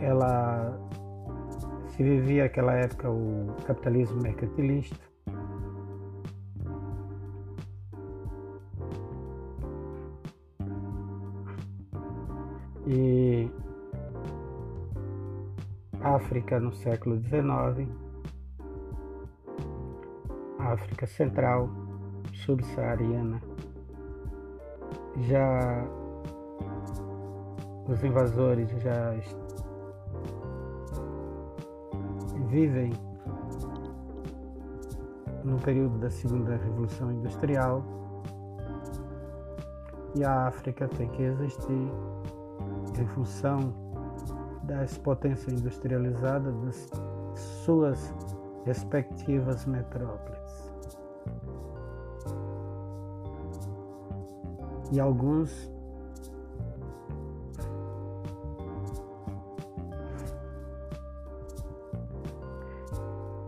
ela 0.00 0.78
se 1.96 2.02
vivia 2.02 2.42
naquela 2.42 2.74
época 2.74 3.10
o 3.10 3.54
capitalismo 3.66 4.20
mercantilista. 4.22 5.00
E 12.86 13.50
África 16.02 16.60
no 16.60 16.72
século 16.72 17.18
XIX, 17.18 17.88
África 20.58 21.06
Central, 21.06 21.68
subsaariana, 22.32 23.40
já 25.22 25.84
os 27.88 28.04
invasores 28.04 28.70
já 28.82 29.14
vivem 32.56 32.90
no 35.44 35.58
período 35.58 35.98
da 35.98 36.08
Segunda 36.08 36.56
Revolução 36.56 37.12
Industrial 37.12 37.84
e 40.14 40.24
a 40.24 40.46
África 40.46 40.88
tem 40.88 41.06
que 41.10 41.22
existir 41.22 41.92
em 42.98 43.06
função 43.08 43.58
das 44.62 44.96
potências 44.96 45.52
industrializadas 45.52 46.54
das 46.64 47.40
suas 47.62 48.14
respectivas 48.64 49.66
metrópoles. 49.66 50.72
E 54.90 54.98
alguns 54.98 55.70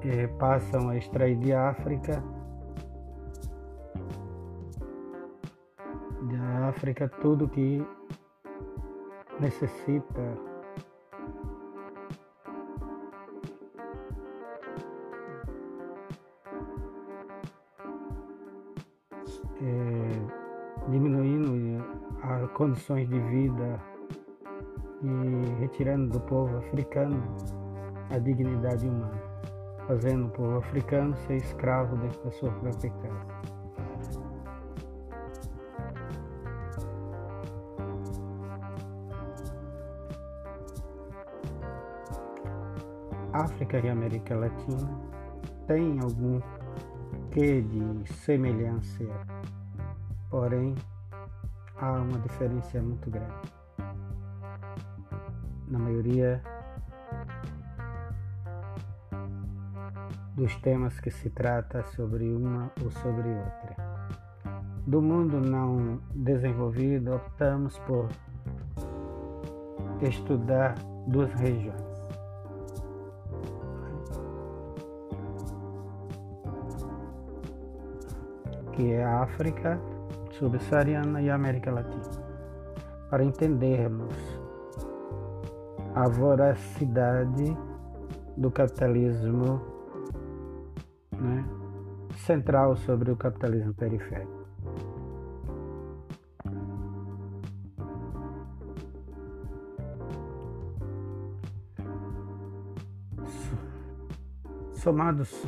eh, 0.08 0.26
passam 0.38 0.88
a 0.88 0.96
extrair 0.96 1.36
de 1.36 1.52
África, 1.52 2.22
da 6.22 6.68
África 6.68 7.08
tudo 7.20 7.48
que 7.48 7.84
necessita. 9.38 10.48
É, 19.60 20.90
diminuindo 20.90 21.84
as 22.22 22.48
condições 22.52 23.08
de 23.08 23.18
vida 23.18 23.80
e 25.02 25.60
retirando 25.60 26.12
do 26.12 26.20
povo 26.20 26.56
africano 26.58 27.20
a 28.10 28.18
dignidade 28.18 28.88
humana 28.88 29.17
fazendo 29.88 30.26
o 30.26 30.30
povo 30.30 30.58
africano 30.58 31.16
ser 31.26 31.36
escravo 31.36 31.96
dentro 31.96 32.22
da 32.22 32.30
sua 32.30 32.52
casa. 32.60 32.88
África 43.32 43.78
e 43.78 43.88
América 43.88 44.36
Latina 44.36 45.00
têm 45.66 45.98
algum 46.00 46.38
quê 47.30 47.62
de 47.62 48.12
semelhança, 48.12 49.04
porém 50.28 50.74
há 51.78 51.92
uma 51.92 52.18
diferença 52.18 52.82
muito 52.82 53.10
grande. 53.10 53.52
Na 55.66 55.78
maioria 55.78 56.42
dos 60.38 60.54
temas 60.58 61.00
que 61.00 61.10
se 61.10 61.28
trata 61.30 61.82
sobre 61.96 62.32
uma 62.32 62.70
ou 62.80 62.90
sobre 62.92 63.28
outra. 63.28 63.76
Do 64.86 65.02
mundo 65.02 65.40
não 65.40 66.00
desenvolvido, 66.14 67.16
optamos 67.16 67.76
por 67.80 68.08
estudar 70.00 70.76
duas 71.08 71.32
regiões. 71.34 71.82
Que 78.72 78.92
é 78.92 79.04
a 79.04 79.22
África 79.24 79.80
subsaariana 80.38 81.20
e 81.20 81.28
a 81.28 81.34
América 81.34 81.72
Latina. 81.72 82.28
Para 83.10 83.24
entendermos 83.24 84.14
a 85.96 86.08
voracidade 86.08 87.56
do 88.36 88.52
capitalismo 88.52 89.77
né, 91.20 91.44
central 92.16 92.76
sobre 92.76 93.10
o 93.10 93.16
capitalismo 93.16 93.74
periférico. 93.74 94.38
Somados 104.72 105.44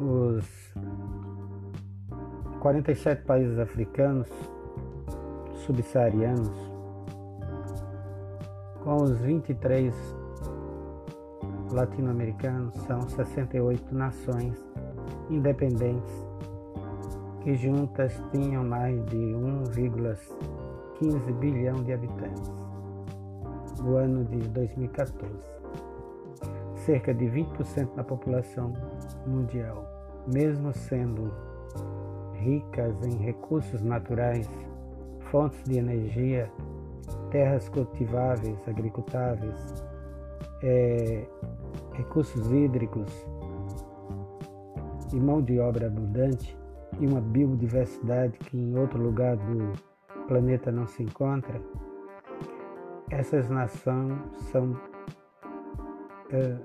os 0.00 0.74
47 2.60 3.22
países 3.22 3.58
africanos 3.58 4.28
subsaarianos, 5.64 6.50
com 8.82 8.96
os 8.96 9.18
23 9.20 10.21
latino-americanos, 11.72 12.74
são 12.86 13.08
68 13.08 13.94
nações 13.94 14.54
independentes 15.30 16.12
que 17.42 17.54
juntas 17.56 18.22
tinham 18.30 18.62
mais 18.64 19.04
de 19.06 19.16
1,15 19.16 21.32
bilhão 21.38 21.82
de 21.82 21.92
habitantes 21.92 22.52
no 23.80 23.96
ano 23.96 24.24
de 24.24 24.38
2014. 24.48 25.32
Cerca 26.76 27.12
de 27.14 27.26
20% 27.26 27.94
da 27.94 28.04
população 28.04 28.72
mundial, 29.26 29.84
mesmo 30.32 30.72
sendo 30.72 31.30
ricas 32.34 32.94
em 33.04 33.16
recursos 33.18 33.82
naturais, 33.82 34.48
fontes 35.30 35.62
de 35.64 35.78
energia, 35.78 36.48
terras 37.30 37.68
cultiváveis, 37.68 38.56
agricultáveis, 38.68 39.84
é, 40.62 41.26
recursos 41.94 42.50
hídricos 42.50 43.10
e 45.12 45.16
mão 45.16 45.42
de 45.42 45.58
obra 45.58 45.86
abundante, 45.86 46.56
e 47.00 47.06
uma 47.06 47.20
biodiversidade 47.20 48.38
que 48.38 48.56
em 48.56 48.76
outro 48.78 49.00
lugar 49.02 49.36
do 49.36 49.72
planeta 50.26 50.70
não 50.70 50.86
se 50.86 51.02
encontra, 51.02 51.60
essas 53.10 53.48
nações 53.48 54.18
são 54.50 54.78
é, 56.30 56.56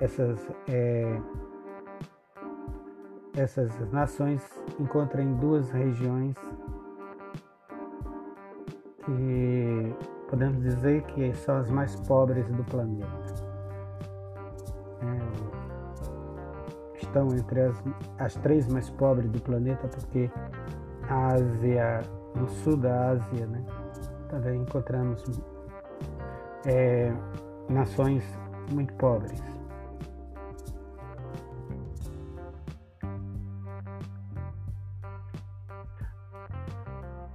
essas 0.00 0.50
é, 0.68 1.20
essas 3.36 3.70
nações 3.90 4.42
encontram 4.78 5.22
em 5.22 5.34
duas 5.36 5.70
regiões 5.70 6.36
que 9.04 9.94
podemos 10.28 10.62
dizer 10.62 11.02
que 11.04 11.32
são 11.34 11.56
as 11.56 11.70
mais 11.70 11.96
pobres 12.06 12.46
do 12.50 12.64
planeta. 12.64 13.31
Estão 17.12 17.28
entre 17.36 17.60
as, 17.60 17.84
as 18.18 18.34
três 18.36 18.66
mais 18.66 18.88
pobres 18.88 19.30
do 19.30 19.40
planeta, 19.40 19.86
porque 19.86 20.30
a 21.08 21.34
Ásia, 21.34 22.00
no 22.34 22.48
sul 22.48 22.78
da 22.78 23.10
Ásia, 23.10 23.46
né, 23.46 23.62
também 24.30 24.62
encontramos 24.62 25.22
é, 26.66 27.12
nações 27.68 28.24
muito 28.72 28.94
pobres. 28.94 29.42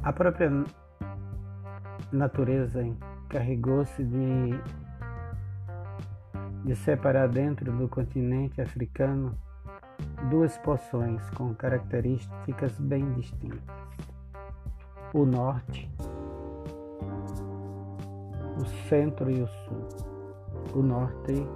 A 0.02 0.14
própria 0.14 0.50
natureza 2.12 2.82
encarregou-se 2.82 4.04
de, 4.04 4.52
de 6.64 6.76
separar 6.78 7.28
dentro 7.28 7.72
do 7.74 7.90
continente 7.90 8.62
africano 8.62 9.38
duas 10.30 10.58
porções 10.58 11.22
com 11.32 11.54
características 11.54 12.78
bem 12.80 13.14
distintas. 13.14 13.62
O 15.14 15.26
norte, 15.26 15.90
o 18.60 18.66
centro 18.90 19.32
e 19.32 19.42
o 19.42 19.48
sul. 19.48 19.88
O 20.76 20.82
norte 20.82 21.48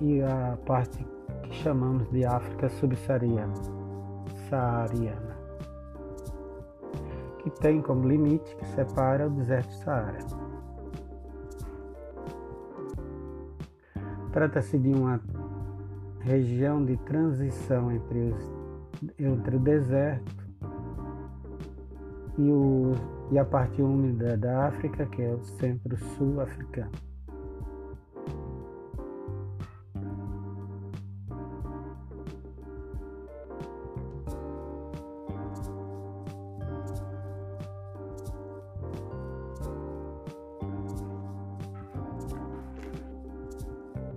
e 0.00 0.22
a 0.22 0.56
parte 0.66 1.04
que 1.42 1.54
chamamos 1.54 2.08
de 2.10 2.24
África 2.24 2.68
subsaariana, 2.68 3.54
saariana, 4.48 5.36
que 7.38 7.50
tem 7.50 7.80
como 7.80 8.06
limite 8.06 8.54
que 8.56 8.66
separa 8.66 9.26
o 9.26 9.30
deserto 9.30 9.72
Saara. 9.72 10.18
Trata-se 14.32 14.78
de 14.78 14.92
uma 14.92 15.18
região 16.28 16.84
de 16.84 16.94
transição 16.98 17.90
entre, 17.90 18.18
os, 18.18 18.52
entre 19.18 19.56
o 19.56 19.58
deserto 19.58 20.46
e, 22.36 22.50
o, 22.50 22.92
e 23.30 23.38
a 23.38 23.44
parte 23.46 23.80
úmida 23.80 24.36
da 24.36 24.66
África, 24.66 25.06
que 25.06 25.22
é 25.22 25.32
o 25.32 25.42
centro-sul 25.42 26.40
africano. 26.42 26.92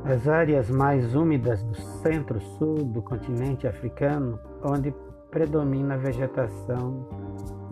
As 0.03 0.27
áreas 0.27 0.69
mais 0.69 1.15
úmidas 1.15 1.63
do 1.63 1.90
centro-sul 2.01 2.83
do 2.85 3.01
continente 3.01 3.67
africano, 3.67 4.39
onde 4.63 4.93
predomina 5.29 5.95
a 5.95 5.97
vegetação 5.97 7.07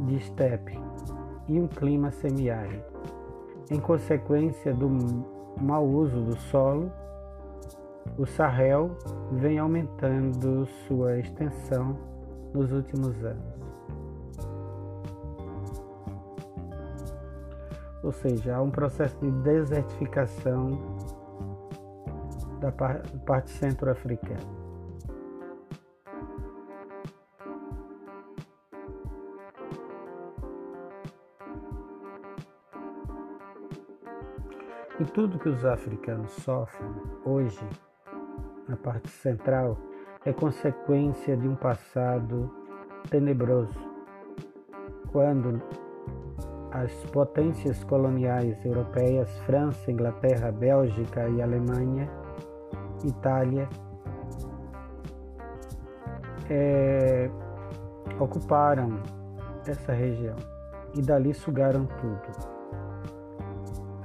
de 0.05 0.15
estepe 0.15 0.79
e 1.47 1.59
um 1.59 1.67
clima 1.67 2.11
semiárido. 2.11 2.83
Em 3.69 3.79
consequência 3.79 4.73
do 4.73 4.89
mau 5.59 5.85
uso 5.85 6.21
do 6.21 6.37
solo, 6.37 6.91
o 8.17 8.25
Sahel 8.25 8.91
vem 9.33 9.59
aumentando 9.59 10.65
sua 10.87 11.19
extensão 11.19 11.97
nos 12.53 12.71
últimos 12.71 13.23
anos. 13.23 13.59
Ou 18.01 18.11
seja, 18.11 18.55
há 18.55 18.61
um 18.61 18.71
processo 18.71 19.17
de 19.21 19.29
desertificação 19.43 20.98
da 22.59 22.71
parte 22.71 23.49
centro-africana. 23.51 24.69
E 34.99 35.05
tudo 35.05 35.39
que 35.39 35.47
os 35.47 35.63
africanos 35.63 36.29
sofrem 36.43 36.91
hoje, 37.23 37.65
na 38.67 38.75
parte 38.75 39.07
central, 39.09 39.77
é 40.25 40.33
consequência 40.33 41.37
de 41.37 41.47
um 41.47 41.55
passado 41.55 42.53
tenebroso, 43.09 43.79
quando 45.09 45.61
as 46.71 46.93
potências 47.11 47.81
coloniais 47.85 48.63
europeias, 48.65 49.29
França, 49.45 49.89
Inglaterra, 49.89 50.51
Bélgica 50.51 51.29
e 51.29 51.41
Alemanha, 51.41 52.09
Itália, 53.07 53.67
é, 56.49 57.29
ocuparam 58.19 59.01
essa 59.65 59.93
região 59.93 60.35
e 60.95 61.01
dali 61.01 61.33
sugaram 61.33 61.85
tudo, 61.85 62.21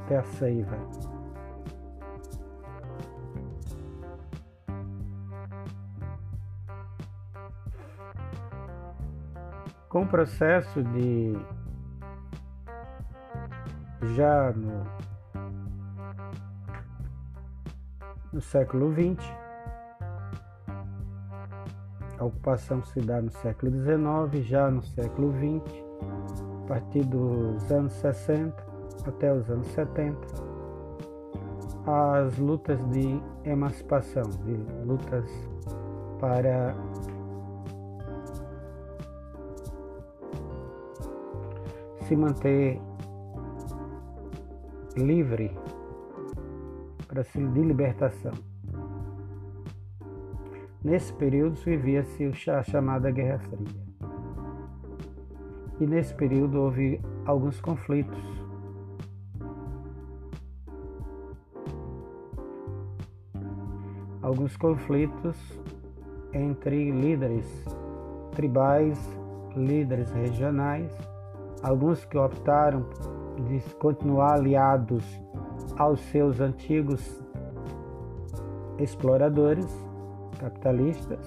até 0.05 0.19
a 0.19 0.25
seiva. 0.25 0.77
Com 9.89 10.03
o 10.03 10.09
processo 10.09 10.83
de 10.83 11.39
já 14.15 14.53
no 14.53 14.85
no 18.35 18.41
século 18.41 18.93
XX. 18.93 19.33
A 22.19 22.25
ocupação 22.25 22.83
se 22.83 23.01
dá 23.01 23.23
no 23.23 23.31
século 23.31 23.71
XIX, 23.71 24.45
já 24.45 24.71
no 24.71 24.83
século 24.83 25.33
XX, 25.33 25.85
a 26.65 26.69
partir 26.69 27.05
dos 27.05 27.71
anos 27.71 27.93
60 27.95 28.75
até 29.07 29.33
os 29.33 29.49
anos 29.49 29.69
70, 29.69 30.19
as 31.87 32.37
lutas 32.39 32.85
de 32.91 33.21
emancipação, 33.45 34.23
de 34.45 34.55
lutas 34.85 35.31
para 36.19 36.75
se 42.07 42.17
manter 42.17 42.81
livre 44.97 45.57
de 47.23 47.63
libertação. 47.63 48.33
Nesse 50.83 51.13
período 51.13 51.55
vivia-se 51.57 52.51
a 52.51 52.63
chamada 52.63 53.11
Guerra 53.11 53.39
Fria. 53.39 53.85
E 55.81 55.87
nesse 55.87 56.15
período 56.15 56.61
houve 56.61 57.01
alguns 57.27 57.61
conflitos 57.61 58.45
alguns 64.25 64.57
conflitos 64.57 65.37
entre 66.33 66.91
líderes 66.91 67.47
tribais, 68.33 68.99
líderes 69.55 70.11
regionais, 70.13 70.91
alguns 71.63 72.07
que 72.07 72.17
optaram 72.17 72.87
de 73.47 73.61
continuar 73.75 74.35
aliados 74.35 75.05
aos 75.77 76.01
seus 76.01 76.41
antigos 76.41 77.23
exploradores 78.79 79.67
capitalistas 80.39 81.27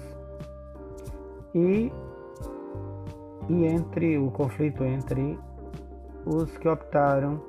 e, 1.54 1.90
e 3.48 3.64
entre 3.64 4.18
o 4.18 4.30
conflito 4.30 4.84
entre 4.84 5.38
os 6.26 6.56
que 6.58 6.68
optaram 6.68 7.40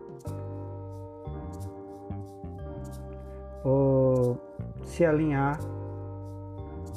por 3.61 4.39
se 4.83 5.05
alinhar 5.05 5.59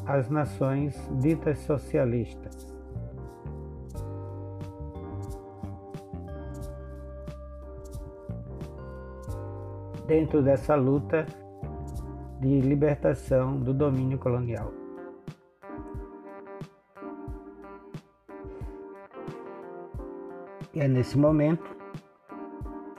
às 0.06 0.28
nações 0.28 0.96
ditas 1.20 1.58
socialistas. 1.60 2.71
Dentro 10.12 10.42
dessa 10.42 10.74
luta 10.74 11.24
de 12.38 12.60
libertação 12.60 13.58
do 13.58 13.72
domínio 13.72 14.18
colonial. 14.18 14.70
E 20.74 20.80
é 20.80 20.86
nesse 20.86 21.16
momento 21.16 21.64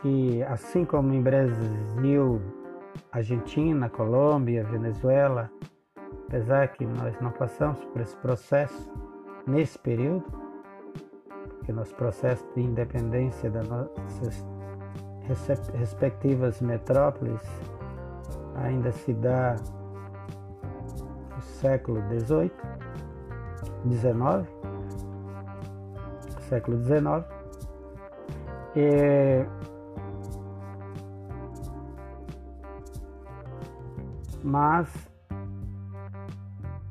que, 0.01 0.41
assim 0.41 0.83
como 0.83 1.13
em 1.13 1.21
Brasil, 1.21 2.41
Argentina, 3.11 3.87
Colômbia, 3.89 4.63
Venezuela, 4.63 5.51
apesar 6.27 6.69
que 6.69 6.83
nós 6.83 7.15
não 7.21 7.29
passamos 7.29 7.85
por 7.85 8.01
esse 8.01 8.17
processo 8.17 8.91
nesse 9.45 9.77
período, 9.77 10.25
porque 11.59 11.71
nosso 11.71 11.93
processo 11.93 12.43
de 12.55 12.63
independência 12.63 13.51
das 13.51 13.69
nossas 13.69 14.52
respectivas 15.27 16.59
metrópoles 16.61 17.41
ainda 18.55 18.91
se 18.91 19.13
dá 19.13 19.55
no 21.35 21.41
século 21.41 22.01
XVIII, 22.09 22.51
XIX, 23.89 24.47
século 26.49 26.77
XIX. 26.83 27.25
E, 28.75 29.45
mas 34.43 34.89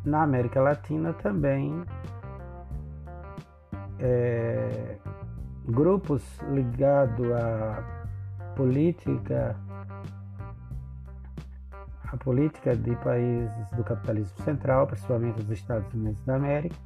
na 0.04 0.22
América 0.22 0.60
Latina 0.60 1.12
também 1.14 1.84
é, 3.98 4.96
grupos 5.66 6.22
ligados 6.50 7.30
à 7.32 8.01
política 8.54 9.56
a 12.12 12.16
política 12.18 12.76
de 12.76 12.94
países 12.96 13.70
do 13.70 13.82
capitalismo 13.82 14.38
central, 14.44 14.86
principalmente 14.86 15.40
os 15.40 15.50
Estados 15.50 15.92
Unidos 15.94 16.22
da 16.24 16.36
América, 16.36 16.76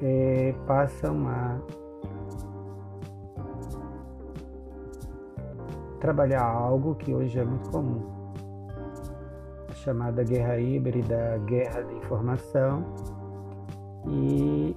é, 0.00 0.54
passam 0.64 1.28
a 1.28 1.58
trabalhar 5.98 6.44
algo 6.44 6.94
que 6.94 7.12
hoje 7.12 7.38
é 7.38 7.44
muito 7.44 7.68
comum, 7.70 8.08
a 9.68 9.74
chamada 9.74 10.22
guerra 10.22 10.56
híbrida, 10.58 11.36
guerra 11.46 11.82
de 11.82 11.94
informação 11.94 12.84
e 14.06 14.76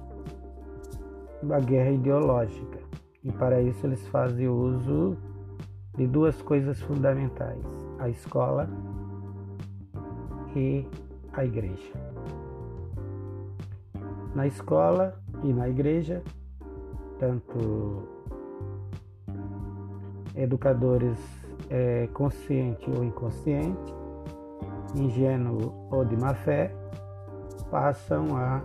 a 1.52 1.60
guerra 1.60 1.90
ideológica. 1.90 2.78
E 3.22 3.32
para 3.32 3.60
isso 3.60 3.86
eles 3.86 4.06
fazem 4.08 4.48
uso 4.48 5.16
de 5.96 6.06
duas 6.06 6.40
coisas 6.42 6.80
fundamentais: 6.82 7.64
a 7.98 8.08
escola 8.08 8.68
e 10.54 10.86
a 11.32 11.44
igreja. 11.44 11.92
Na 14.34 14.46
escola 14.46 15.20
e 15.42 15.52
na 15.52 15.68
igreja, 15.68 16.22
tanto 17.18 18.08
educadores 20.34 21.18
é, 21.70 22.08
consciente 22.12 22.90
ou 22.90 23.04
inconsciente, 23.04 23.94
ingênuo 24.96 25.88
ou 25.90 26.04
de 26.04 26.16
má 26.16 26.34
fé, 26.34 26.74
passam 27.70 28.36
a 28.36 28.60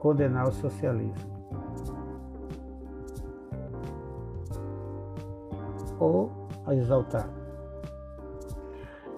condenar 0.00 0.48
o 0.48 0.52
socialismo. 0.52 1.37
Ou 5.98 6.30
a 6.66 6.74
exaltar. 6.74 7.28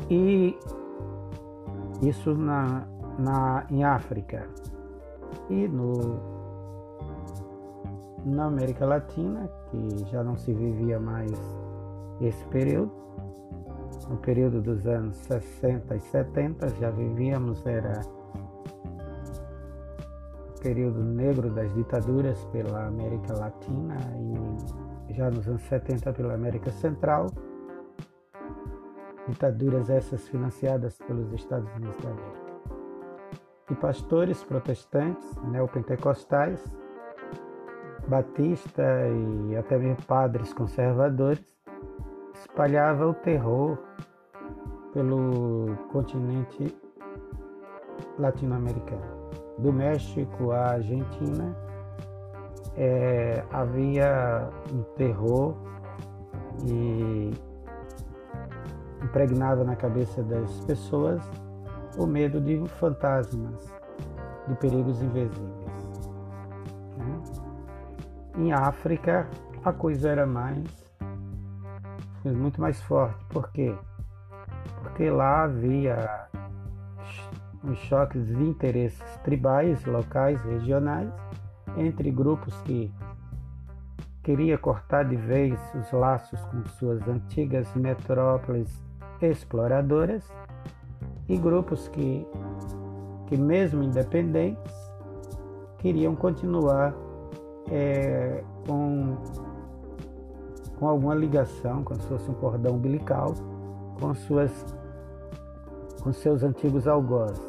E 0.08 0.58
isso 2.02 2.34
na, 2.34 2.86
na, 3.18 3.66
em 3.70 3.84
África 3.84 4.46
e 5.48 5.68
no, 5.68 6.18
na 8.24 8.46
América 8.46 8.86
Latina, 8.86 9.48
que 9.70 10.04
já 10.10 10.24
não 10.24 10.36
se 10.36 10.52
vivia 10.52 10.98
mais 10.98 11.32
esse 12.20 12.44
período, 12.46 12.92
no 14.08 14.16
período 14.16 14.60
dos 14.60 14.86
anos 14.86 15.16
60 15.16 15.94
e 15.96 16.00
70 16.00 16.68
já 16.76 16.90
vivíamos, 16.90 17.64
era 17.64 18.02
período 20.60 21.02
negro 21.02 21.50
das 21.50 21.72
ditaduras 21.74 22.38
pela 22.52 22.86
América 22.86 23.32
Latina 23.34 23.96
e 24.18 24.79
já 25.14 25.30
nos 25.30 25.46
anos 25.48 25.62
70 25.62 26.12
pela 26.12 26.34
América 26.34 26.70
Central, 26.70 27.26
ditaduras 29.28 29.90
essas 29.90 30.28
financiadas 30.28 30.98
pelos 30.98 31.32
Estados 31.32 31.70
Unidos 31.76 32.02
da 32.02 32.10
América. 32.10 32.50
E 33.70 33.74
pastores 33.74 34.42
protestantes, 34.42 35.36
neopentecostais, 35.44 36.76
batista 38.08 38.82
e 39.48 39.56
até 39.56 39.78
mesmo 39.78 40.04
padres 40.06 40.52
conservadores 40.52 41.44
espalhavam 42.34 43.10
o 43.10 43.14
terror 43.14 43.78
pelo 44.92 45.76
continente 45.92 46.76
latino-americano. 48.18 49.20
Do 49.58 49.72
México 49.72 50.50
à 50.50 50.72
Argentina, 50.72 51.54
é, 52.82 53.44
havia 53.52 54.48
um 54.72 54.82
terror 54.96 55.54
e 56.64 57.30
impregnava 59.04 59.62
na 59.64 59.76
cabeça 59.76 60.22
das 60.22 60.60
pessoas 60.60 61.22
o 61.98 62.06
medo 62.06 62.40
de 62.40 62.66
fantasmas, 62.78 63.70
de 64.48 64.54
perigos 64.54 65.02
invisíveis. 65.02 65.50
Né? 66.96 67.22
Em 68.38 68.52
África, 68.52 69.28
a 69.62 69.72
coisa 69.74 70.08
era 70.08 70.26
mais 70.26 70.64
muito 72.24 72.60
mais 72.62 72.80
forte. 72.82 73.22
Por 73.26 73.50
quê? 73.52 73.74
Porque 74.82 75.10
lá 75.10 75.44
havia 75.44 76.28
os 77.62 77.78
choques 77.78 78.26
de 78.26 78.42
interesses 78.42 79.04
tribais, 79.22 79.84
locais, 79.84 80.40
regionais, 80.44 81.12
entre 81.76 82.10
grupos 82.10 82.54
que 82.62 82.92
queria 84.22 84.58
cortar 84.58 85.04
de 85.04 85.16
vez 85.16 85.58
os 85.74 85.90
laços 85.92 86.40
com 86.46 86.64
suas 86.78 87.06
antigas 87.08 87.72
metrópoles 87.74 88.68
exploradoras 89.20 90.24
e 91.28 91.36
grupos 91.36 91.88
que, 91.88 92.26
que 93.26 93.36
mesmo 93.36 93.82
independentes, 93.82 94.74
queriam 95.78 96.14
continuar 96.14 96.94
é, 97.70 98.42
com, 98.66 99.16
com 100.78 100.88
alguma 100.88 101.14
ligação, 101.14 101.82
como 101.84 102.00
se 102.00 102.08
fosse 102.08 102.30
um 102.30 102.34
cordão 102.34 102.74
umbilical, 102.74 103.34
com, 103.98 104.14
suas, 104.14 104.52
com 106.02 106.12
seus 106.12 106.42
antigos 106.42 106.86
algozes. 106.86 107.40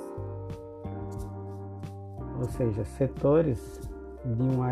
Ou 2.40 2.48
seja, 2.50 2.84
setores 2.86 3.91
de 4.26 4.42
uma 4.42 4.70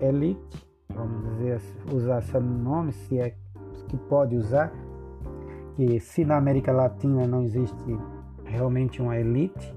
elite, 0.00 0.66
vamos 0.94 1.22
dizer, 1.30 1.60
usar 1.92 2.18
esse 2.18 2.38
nome, 2.38 2.92
se 2.92 3.18
é 3.18 3.34
que 3.88 3.96
pode 3.96 4.36
usar, 4.36 4.72
que 5.76 5.98
se 6.00 6.24
na 6.24 6.36
América 6.36 6.72
Latina 6.72 7.26
não 7.26 7.42
existe 7.42 7.98
realmente 8.44 9.00
uma 9.00 9.16
elite, 9.16 9.74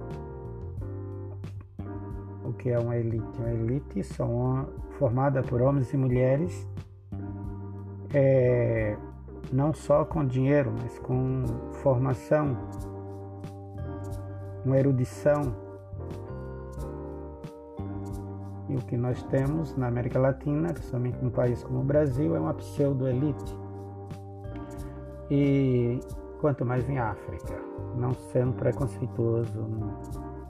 o 2.43 2.53
que 2.53 2.69
é 2.69 2.79
uma 2.79 2.95
elite? 2.95 3.39
Uma 3.39 3.51
elite 3.51 4.03
são 4.03 4.67
formada 4.97 5.41
por 5.41 5.61
homens 5.61 5.91
e 5.93 5.97
mulheres 5.97 6.67
é, 8.13 8.95
não 9.51 9.73
só 9.73 10.05
com 10.05 10.25
dinheiro, 10.25 10.73
mas 10.81 10.97
com 10.99 11.43
formação, 11.83 12.57
uma 14.63 14.77
erudição. 14.77 15.64
O 18.75 18.85
que 18.85 18.97
nós 18.97 19.23
temos 19.23 19.73
na 19.77 19.87
América 19.87 20.19
Latina, 20.19 20.73
principalmente 20.73 21.23
num 21.23 21.29
país 21.29 21.63
como 21.63 21.79
o 21.79 21.83
Brasil, 21.83 22.35
é 22.35 22.39
uma 22.39 22.53
pseudo-elite. 22.53 23.57
E 25.31 25.97
quanto 26.41 26.65
mais 26.65 26.87
em 26.89 26.99
África, 26.99 27.55
não 27.95 28.13
sendo 28.13 28.51
preconceituoso, 28.53 29.65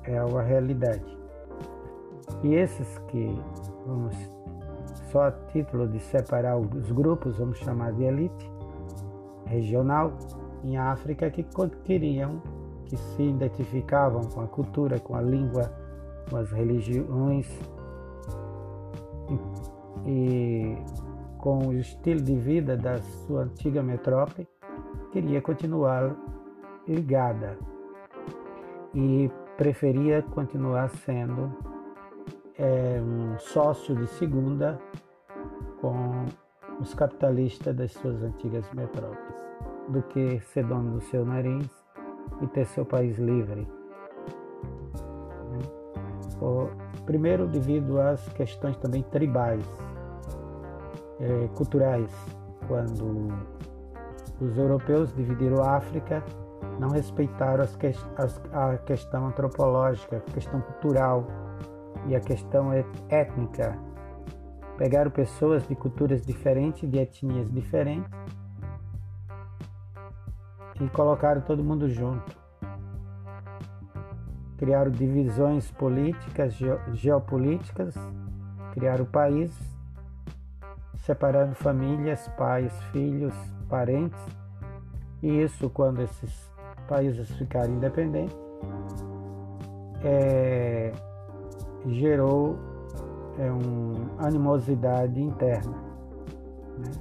é 0.04 0.18
a 0.18 0.42
realidade. 0.42 1.06
E 2.44 2.56
esses 2.56 2.98
que, 3.10 3.40
vamos, 3.86 4.16
só 5.12 5.28
a 5.28 5.32
título 5.32 5.88
de 5.88 6.00
separar 6.00 6.58
os 6.58 6.92
grupos, 6.92 7.38
vamos 7.38 7.60
chamar 7.60 7.94
de 7.94 8.06
elite 8.06 8.52
regional, 9.46 10.14
em 10.64 10.78
África, 10.78 11.30
que 11.30 11.46
queriam, 11.84 12.42
que 12.86 12.98
se 12.98 13.22
identificavam 13.22 14.24
com 14.24 14.42
a 14.42 14.48
cultura, 14.48 15.00
com 15.00 15.16
a 15.16 15.22
língua, 15.22 15.72
com 16.28 16.38
as 16.38 16.52
religiões 16.52 17.48
e, 20.06 20.78
com 21.38 21.68
o 21.68 21.74
estilo 21.74 22.22
de 22.22 22.36
vida 22.36 22.78
da 22.78 22.98
sua 23.00 23.44
antiga 23.44 23.82
metrópole, 23.82 24.48
queria 25.12 25.42
continuar 25.42 26.16
ligada. 26.88 27.58
E 28.94 29.30
preferia 29.58 30.22
continuar 30.22 30.90
sendo 30.90 31.52
é, 32.58 33.02
um 33.02 33.38
sócio 33.40 33.96
de 33.96 34.08
segunda 34.08 34.80
com 35.82 36.26
os 36.80 36.94
capitalistas 36.94 37.76
das 37.76 37.92
suas 37.94 38.22
antigas 38.22 38.70
metrópoles, 38.74 39.36
do 39.90 40.02
que 40.04 40.40
ser 40.40 40.66
dono 40.66 40.94
do 40.94 41.02
seu 41.02 41.26
nariz 41.26 41.70
e 42.42 42.48
ter 42.48 42.66
seu 42.66 42.86
país 42.86 43.18
livre. 43.18 43.68
primeiro, 47.06 47.48
devido 47.48 48.00
às 48.00 48.28
questões 48.30 48.76
também 48.78 49.04
tribais, 49.04 49.66
é, 51.20 51.48
culturais, 51.56 52.12
quando 52.68 53.28
os 54.40 54.58
europeus 54.58 55.14
dividiram 55.14 55.64
a 55.64 55.78
África 55.78 56.24
não 56.80 56.90
respeitaram 56.90 57.64
as 57.64 57.76
que, 57.76 57.88
as, 57.88 58.42
a 58.52 58.78
questão 58.78 59.28
antropológica, 59.28 60.18
a 60.18 60.32
questão 60.32 60.62
cultural 60.62 61.28
e 62.08 62.16
a 62.16 62.20
questão 62.20 62.72
étnica. 63.10 63.78
Pegaram 64.78 65.10
pessoas 65.10 65.66
de 65.68 65.76
culturas 65.76 66.26
diferentes, 66.26 66.90
de 66.90 66.98
etnias 67.00 67.50
diferentes 67.50 68.12
e 70.82 70.90
colocaram 70.90 71.42
todo 71.42 71.64
mundo 71.64 71.90
junto. 71.90 72.36
Criaram 74.58 74.92
divisões 74.92 75.72
políticas, 75.72 76.54
geopolíticas, 76.94 77.96
criaram 78.74 79.06
países, 79.06 79.75
separando 81.06 81.54
famílias, 81.54 82.28
pais, 82.30 82.74
filhos, 82.92 83.34
parentes. 83.70 84.20
E 85.22 85.44
isso, 85.44 85.70
quando 85.70 86.02
esses 86.02 86.52
países 86.88 87.30
ficarem 87.36 87.76
independentes, 87.76 88.36
é, 90.04 90.92
gerou 91.86 92.58
é, 93.38 93.52
uma 93.52 94.28
animosidade 94.28 95.22
interna. 95.22 95.76
Né? 96.80 96.92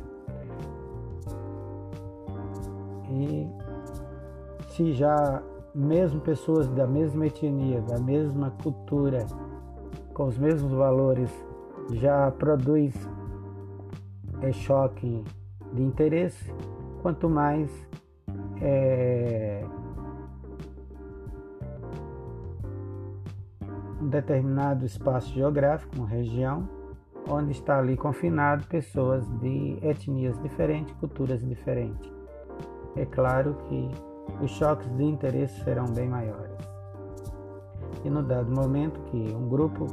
E 3.11 3.49
se 4.69 4.93
já 4.93 5.43
mesmo 5.75 6.21
pessoas 6.21 6.69
da 6.69 6.87
mesma 6.87 7.27
etnia, 7.27 7.81
da 7.81 7.99
mesma 7.99 8.53
cultura, 8.63 9.27
com 10.13 10.27
os 10.27 10.37
mesmos 10.37 10.73
valores, 10.73 11.31
já 11.91 12.31
produz 12.31 12.95
é, 14.45 14.53
choque 14.53 15.25
de 15.73 15.83
interesse, 15.83 16.53
quanto 17.01 17.29
mais 17.29 17.71
é, 18.61 19.65
um 24.01 24.09
determinado 24.09 24.85
espaço 24.85 25.33
geográfico, 25.33 25.97
uma 25.97 26.07
região, 26.07 26.69
onde 27.29 27.53
está 27.53 27.79
ali 27.79 27.97
confinado 27.97 28.67
pessoas 28.67 29.27
de 29.41 29.79
etnias 29.83 30.39
diferentes, 30.43 30.95
culturas 30.97 31.43
diferentes. 31.43 32.13
É 32.97 33.07
claro 33.07 33.57
que 33.69 33.91
os 34.43 34.51
choques 34.51 34.95
de 34.97 35.05
interesse 35.05 35.65
serão 35.65 35.87
bem 35.87 36.09
maiores. 36.09 36.53
E 38.05 38.11
no 38.11 38.23
dado 38.23 38.55
momento 38.55 39.01
que 39.11 39.17
um 39.17 39.49
grupo 39.49 39.87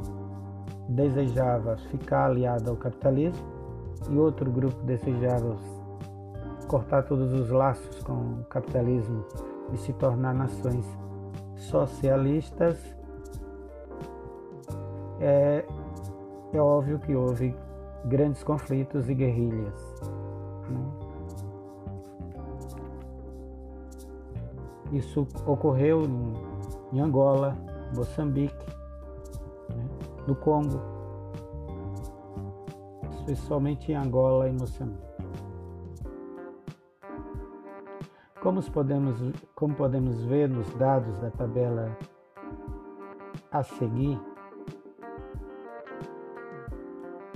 desejava 0.90 1.78
ficar 1.90 2.26
aliado 2.26 2.70
ao 2.70 2.76
capitalismo 2.76 3.61
e 4.10 4.18
outro 4.18 4.50
grupo 4.50 4.82
desejava 4.84 5.56
cortar 6.66 7.02
todos 7.02 7.32
os 7.32 7.50
laços 7.50 8.02
com 8.02 8.12
o 8.12 8.44
capitalismo 8.48 9.24
e 9.72 9.76
se 9.76 9.92
tornar 9.92 10.34
nações 10.34 10.86
socialistas, 11.56 12.78
é, 15.20 15.64
é 16.52 16.60
óbvio 16.60 16.98
que 16.98 17.14
houve 17.14 17.54
grandes 18.06 18.42
conflitos 18.42 19.08
e 19.08 19.14
guerrilhas. 19.14 19.94
Né? 20.68 21.12
Isso 24.92 25.26
ocorreu 25.46 26.02
em 26.92 27.00
Angola, 27.00 27.56
Moçambique, 27.94 28.66
né? 29.70 29.88
no 30.26 30.34
Congo, 30.34 30.80
especialmente 33.26 33.92
em 33.92 33.94
Angola 33.94 34.48
e 34.48 34.52
Moçambique. 34.52 35.00
Como 38.40 38.60
podemos, 38.72 39.16
como 39.54 39.74
podemos 39.74 40.24
ver 40.24 40.48
nos 40.48 40.68
dados 40.74 41.16
da 41.20 41.30
tabela 41.30 41.96
a 43.52 43.62
seguir, 43.62 44.20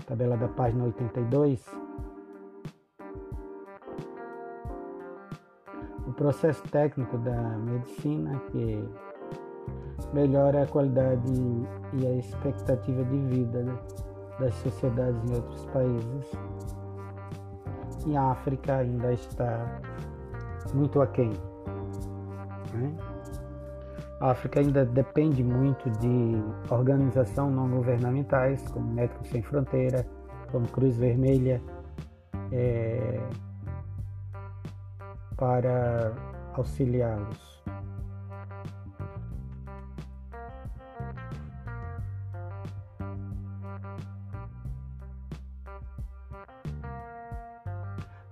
tabela 0.04 0.36
da 0.36 0.48
página 0.48 0.84
82, 0.86 1.64
o 6.08 6.12
processo 6.12 6.62
técnico 6.64 7.16
da 7.18 7.56
medicina 7.58 8.40
que 8.50 8.88
melhora 10.12 10.64
a 10.64 10.66
qualidade 10.66 11.32
e 11.92 12.06
a 12.06 12.14
expectativa 12.16 13.04
de 13.04 13.18
vida 13.18 13.64
das 14.38 14.54
sociedades 14.54 15.22
em 15.24 15.34
outros 15.34 15.66
países. 15.66 16.32
Em 18.06 18.16
África 18.16 18.76
ainda 18.76 19.12
está 19.12 19.80
muito 20.74 21.00
aquém. 21.00 21.32
Né? 22.74 22.94
A 24.20 24.30
África 24.30 24.60
ainda 24.60 24.84
depende 24.84 25.44
muito 25.44 25.90
de 25.90 26.42
organizações 26.70 27.54
não 27.54 27.68
governamentais, 27.68 28.66
como 28.68 28.92
Médicos 28.92 29.28
Sem 29.28 29.42
Fronteira, 29.42 30.06
como 30.50 30.66
Cruz 30.68 30.96
Vermelha, 30.96 31.60
é, 32.50 33.20
para 35.36 36.14
auxiliá-los. 36.54 37.55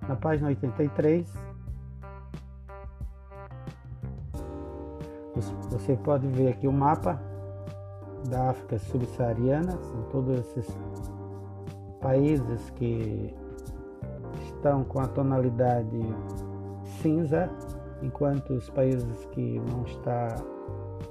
Na 0.07 0.15
página 0.15 0.49
83, 0.49 1.45
Você 5.71 5.95
pode 5.97 6.25
ver 6.27 6.49
aqui 6.49 6.67
o 6.67 6.71
mapa 6.71 7.21
da 8.29 8.51
África 8.51 8.79
subsaariana, 8.79 9.73
são 9.73 10.03
todos 10.03 10.39
esses 10.39 10.77
países 11.99 12.69
que 12.71 13.35
estão 14.45 14.85
com 14.85 14.99
a 15.01 15.07
tonalidade 15.07 15.99
cinza, 17.01 17.49
enquanto 18.01 18.53
os 18.53 18.69
países 18.69 19.25
que 19.33 19.59
não 19.69 19.83
está 19.83 20.35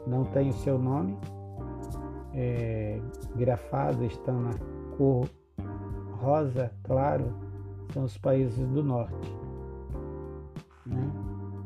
não 0.07 0.24
têm 0.24 0.49
o 0.49 0.55
seu 0.55 0.78
nome 0.78 1.16
é, 2.34 3.01
grafado 3.36 4.05
estão 4.05 4.40
na 4.40 4.55
cor 4.97 5.28
rosa 6.20 6.72
claro, 6.82 7.32
são 7.95 8.05
os 8.05 8.18
países 8.18 8.66
do 8.70 8.82
norte, 8.82 9.32
né? 10.84 11.12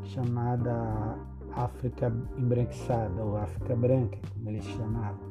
chamada 0.05 1.19
África 1.53 2.13
embranquiçada 2.37 3.25
ou 3.25 3.39
África 3.39 3.75
branca, 3.75 4.19
como 4.35 4.51
eles 4.51 4.65
chamavam. 4.65 5.27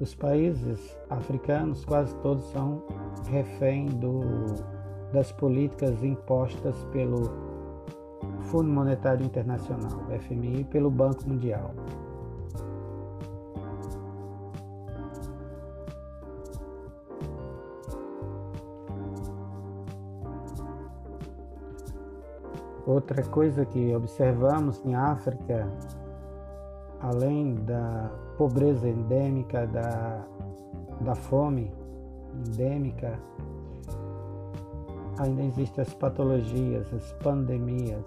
Os 0.00 0.14
países 0.14 0.98
africanos 1.10 1.84
quase 1.84 2.14
todos 2.16 2.44
são 2.46 2.82
refém 3.30 3.86
do, 3.86 4.22
das 5.12 5.30
políticas 5.32 6.02
impostas 6.02 6.82
pelo 6.86 7.30
Fundo 8.40 8.70
Monetário 8.70 9.24
Internacional, 9.24 10.02
FMI, 10.18 10.60
e 10.60 10.64
pelo 10.64 10.90
Banco 10.90 11.28
Mundial. 11.28 11.74
Outra 22.92 23.22
coisa 23.22 23.64
que 23.64 23.96
observamos 23.96 24.84
em 24.84 24.94
África, 24.94 25.66
além 27.00 27.54
da 27.54 28.10
pobreza 28.36 28.86
endêmica, 28.86 29.66
da, 29.66 30.22
da 31.00 31.14
fome 31.14 31.72
endêmica, 32.46 33.18
ainda 35.18 35.42
existem 35.42 35.80
as 35.80 35.94
patologias, 35.94 36.92
as 36.92 37.12
pandemias, 37.14 38.04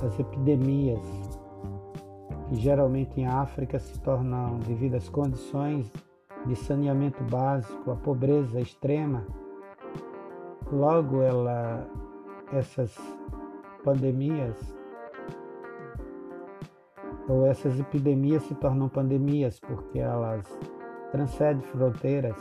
as 0.00 0.16
epidemias, 0.16 1.04
que 2.48 2.54
geralmente 2.54 3.20
em 3.20 3.26
África 3.26 3.80
se 3.80 3.98
tornam, 3.98 4.60
devido 4.60 4.94
às 4.94 5.08
condições 5.08 5.92
de 6.46 6.54
saneamento 6.54 7.24
básico, 7.24 7.90
a 7.90 7.96
pobreza 7.96 8.60
extrema, 8.60 9.26
logo 10.70 11.20
ela, 11.20 11.84
essas 12.52 12.96
pandemias 13.86 14.74
ou 17.28 17.46
essas 17.46 17.78
epidemias 17.78 18.42
se 18.42 18.54
tornam 18.56 18.88
pandemias 18.88 19.60
porque 19.60 20.00
elas 20.00 20.44
transcendem 21.12 21.62
fronteiras. 21.68 22.36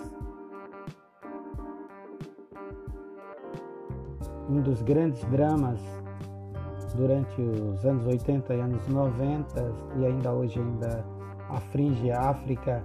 Um 4.50 4.60
dos 4.62 4.82
grandes 4.82 5.24
dramas 5.26 5.80
durante 6.96 7.39
os 7.39 7.86
anos 7.86 8.08
80 8.08 8.56
e 8.56 8.62
anos 8.62 8.88
90 8.88 9.72
e 9.98 10.06
ainda 10.06 10.34
hoje 10.34 10.60
ainda 10.60 11.06
aflige 11.50 12.12
a 12.12 12.32
África 12.32 12.84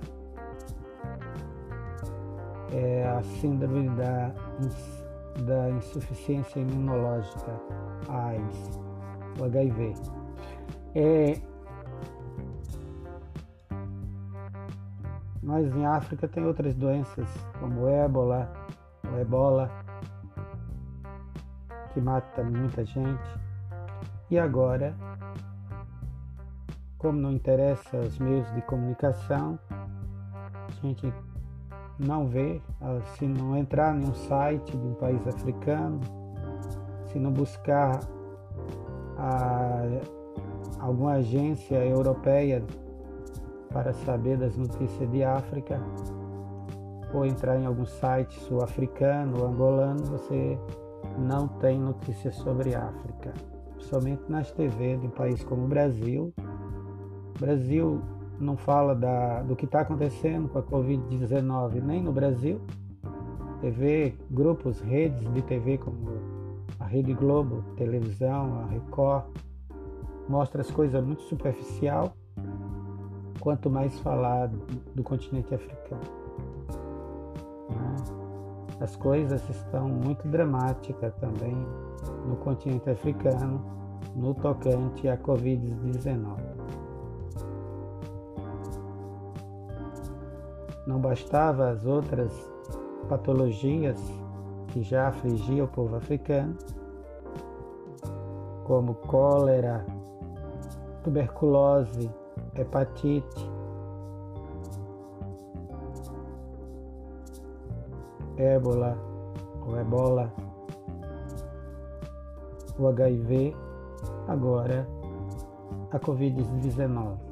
é 2.73 3.09
a 3.09 3.23
síndrome 3.23 3.89
da, 3.91 4.35
da 5.39 5.70
insuficiência 5.70 6.61
imunológica 6.61 7.61
AIDS, 8.09 8.81
o 9.39 9.45
HIV. 9.45 9.95
É, 10.95 11.41
mas 15.43 15.74
em 15.74 15.87
África 15.87 16.28
tem 16.28 16.45
outras 16.45 16.74
doenças, 16.74 17.28
como 17.59 17.83
o 17.83 17.89
ébola, 17.89 18.53
o 19.12 19.18
ebola, 19.18 19.70
que 21.93 22.01
mata 22.01 22.43
muita 22.45 22.85
gente. 22.85 23.41
E 24.31 24.39
agora, 24.39 24.95
como 26.99 27.18
não 27.18 27.33
interessa 27.33 27.97
os 27.99 28.18
meios 28.18 28.49
de 28.53 28.62
comunicação, 28.62 29.59
a 29.70 30.70
gente 30.83 31.12
não 32.05 32.27
vê, 32.27 32.61
se 33.17 33.27
não 33.27 33.57
entrar 33.57 33.95
em 33.95 34.05
um 34.05 34.15
site 34.15 34.77
de 34.77 34.87
um 34.87 34.95
país 34.95 35.27
africano, 35.27 36.01
se 37.07 37.19
não 37.19 37.31
buscar 37.31 38.01
a, 39.19 39.83
alguma 40.79 41.15
agência 41.15 41.77
europeia 41.85 42.65
para 43.73 43.93
saber 43.93 44.39
das 44.39 44.57
notícias 44.57 45.11
de 45.11 45.23
África, 45.23 45.81
ou 47.13 47.25
entrar 47.27 47.59
em 47.59 47.67
algum 47.67 47.85
site 47.85 48.39
sul-africano 48.41 49.41
ou 49.41 49.49
angolano, 49.49 50.03
você 50.05 50.59
não 51.19 51.49
tem 51.49 51.79
notícias 51.79 52.37
sobre 52.37 52.75
África. 52.75 53.33
Somente 53.79 54.23
nas 54.29 54.51
TV 54.53 54.97
de 54.97 55.07
um 55.07 55.11
país 55.11 55.43
como 55.43 55.65
o 55.65 55.69
Brasil. 55.69 56.33
Brasil 57.39 58.01
não 58.41 58.57
fala 58.57 58.95
da, 58.95 59.43
do 59.43 59.55
que 59.55 59.66
está 59.66 59.80
acontecendo 59.80 60.49
com 60.49 60.59
a 60.59 60.62
Covid-19 60.62 61.82
nem 61.82 62.03
no 62.03 62.12
Brasil. 62.12 62.61
TV, 63.61 64.16
grupos, 64.30 64.80
redes 64.80 65.30
de 65.32 65.43
TV 65.43 65.76
como 65.76 66.41
Rede 66.91 67.14
Globo, 67.14 67.62
televisão, 67.76 68.62
a 68.62 68.66
Record, 68.66 69.26
mostra 70.28 70.61
as 70.61 70.70
coisas 70.72 71.05
muito 71.05 71.22
superficial, 71.22 72.12
quanto 73.38 73.70
mais 73.70 73.97
falar 74.01 74.49
do 74.93 75.03
continente 75.05 75.55
africano. 75.55 76.03
As 78.80 78.97
coisas 78.97 79.49
estão 79.49 79.88
muito 79.88 80.26
dramáticas 80.26 81.14
também 81.16 81.55
no 82.26 82.34
continente 82.36 82.91
africano, 82.91 83.64
no 84.16 84.34
tocante 84.34 85.07
à 85.07 85.16
Covid-19. 85.16 86.50
Não 90.87 90.99
bastava 90.99 91.70
as 91.70 91.85
outras 91.85 92.33
patologias 93.09 93.99
que 94.68 94.83
já 94.83 95.09
afligiam 95.09 95.66
o 95.66 95.68
povo 95.68 95.97
africano, 95.97 96.57
como 98.64 98.95
cólera, 98.95 99.85
tuberculose, 101.03 102.11
hepatite, 102.55 103.51
ébola 108.37 108.97
ou 109.66 109.78
ebola, 109.78 110.33
o 112.78 112.87
HIV, 112.89 113.55
agora 114.28 114.87
a 115.91 115.99
Covid-19. 115.99 117.30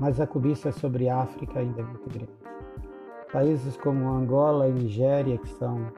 Mas 0.00 0.20
a 0.20 0.26
cobiça 0.26 0.70
sobre 0.70 1.08
a 1.08 1.22
África 1.22 1.58
ainda 1.58 1.80
é 1.80 1.84
muito 1.84 2.08
grande. 2.08 2.38
Países 3.32 3.76
como 3.76 4.08
Angola 4.08 4.68
e 4.68 4.72
Nigéria, 4.72 5.36
que 5.38 5.48
são 5.48 5.92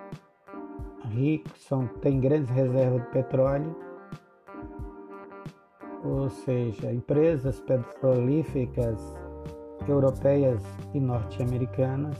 ricos, 1.10 1.62
são, 1.64 1.86
têm 1.86 2.20
grandes 2.20 2.50
reservas 2.50 3.02
de 3.02 3.08
petróleo, 3.08 3.76
ou 6.02 6.30
seja, 6.30 6.92
empresas 6.92 7.60
petrolíferas 7.60 8.98
europeias 9.86 10.62
e 10.94 11.00
norte-americanas 11.00 12.16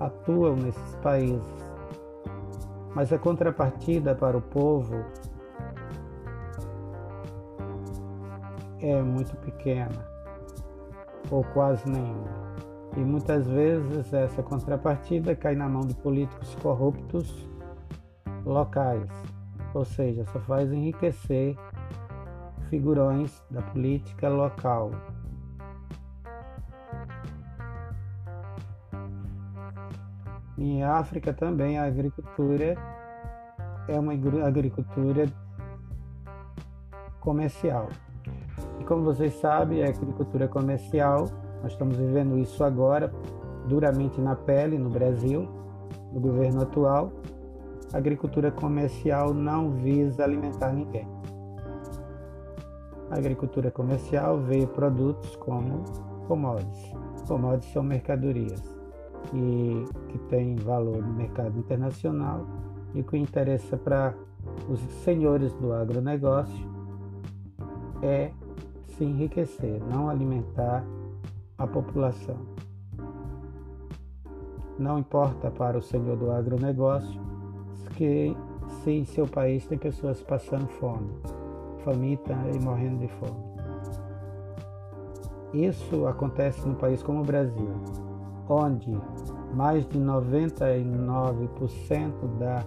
atuam 0.00 0.56
nesses 0.56 0.94
países. 0.96 1.72
Mas 2.94 3.12
a 3.12 3.18
contrapartida 3.18 4.14
para 4.14 4.36
o 4.36 4.42
povo 4.42 5.04
é 8.80 9.00
muito 9.00 9.36
pequena, 9.36 10.11
ou 11.32 11.42
quase 11.42 11.88
nenhuma. 11.88 12.30
E 12.94 13.00
muitas 13.00 13.48
vezes 13.48 14.12
essa 14.12 14.42
contrapartida 14.42 15.34
cai 15.34 15.56
na 15.56 15.66
mão 15.66 15.80
de 15.80 15.94
políticos 15.94 16.54
corruptos 16.56 17.48
locais, 18.44 19.10
ou 19.72 19.84
seja, 19.84 20.24
só 20.26 20.38
faz 20.40 20.70
enriquecer 20.70 21.56
figurões 22.68 23.42
da 23.50 23.62
política 23.62 24.28
local. 24.28 24.90
Em 30.58 30.84
África 30.84 31.32
também 31.32 31.78
a 31.78 31.84
agricultura 31.84 32.76
é 33.88 33.98
uma 33.98 34.12
agricultura 34.46 35.26
comercial. 37.20 37.88
E 38.80 38.84
como 38.84 39.02
vocês 39.02 39.34
sabem, 39.34 39.82
a 39.82 39.88
agricultura 39.88 40.48
comercial 40.48 41.26
nós 41.62 41.72
estamos 41.72 41.96
vivendo 41.96 42.36
isso 42.38 42.64
agora, 42.64 43.12
duramente 43.66 44.20
na 44.20 44.34
pele, 44.34 44.76
no 44.76 44.90
Brasil, 44.90 45.48
no 46.12 46.20
governo 46.20 46.62
atual. 46.62 47.12
A 47.92 47.98
agricultura 47.98 48.50
comercial 48.50 49.32
não 49.32 49.70
visa 49.70 50.24
alimentar 50.24 50.72
ninguém. 50.72 51.06
A 53.10 53.16
agricultura 53.16 53.70
comercial 53.70 54.38
vê 54.38 54.66
produtos 54.66 55.36
como 55.36 55.84
commodities. 56.26 56.92
Commodities 57.28 57.72
são 57.72 57.82
mercadorias 57.82 58.62
e 59.32 59.84
que 60.08 60.18
têm 60.28 60.56
valor 60.56 61.00
no 61.00 61.12
mercado 61.12 61.58
internacional 61.58 62.44
e 62.94 63.00
o 63.00 63.04
que 63.04 63.16
interessa 63.16 63.76
para 63.76 64.14
os 64.68 64.80
senhores 65.04 65.52
do 65.54 65.72
agronegócio 65.72 66.66
é 68.02 68.32
se 69.02 69.04
enriquecer, 69.04 69.82
não 69.90 70.08
alimentar 70.08 70.84
a 71.58 71.66
população. 71.66 72.36
Não 74.78 75.00
importa 75.00 75.50
para 75.50 75.76
o 75.76 75.82
senhor 75.82 76.16
do 76.16 76.30
agronegócio 76.30 77.20
que 77.96 78.36
se 78.82 78.92
em 78.92 79.04
seu 79.04 79.26
país 79.26 79.66
tem 79.66 79.76
pessoas 79.76 80.22
passando 80.22 80.68
fome, 80.68 81.10
faminta 81.84 82.32
e 82.54 82.60
morrendo 82.60 83.00
de 83.00 83.08
fome. 83.08 83.42
Isso 85.52 86.06
acontece 86.06 86.64
num 86.66 86.76
país 86.76 87.02
como 87.02 87.22
o 87.22 87.24
Brasil, 87.24 87.74
onde 88.48 88.96
mais 89.52 89.84
de 89.88 89.98
99% 89.98 92.38
da, 92.38 92.64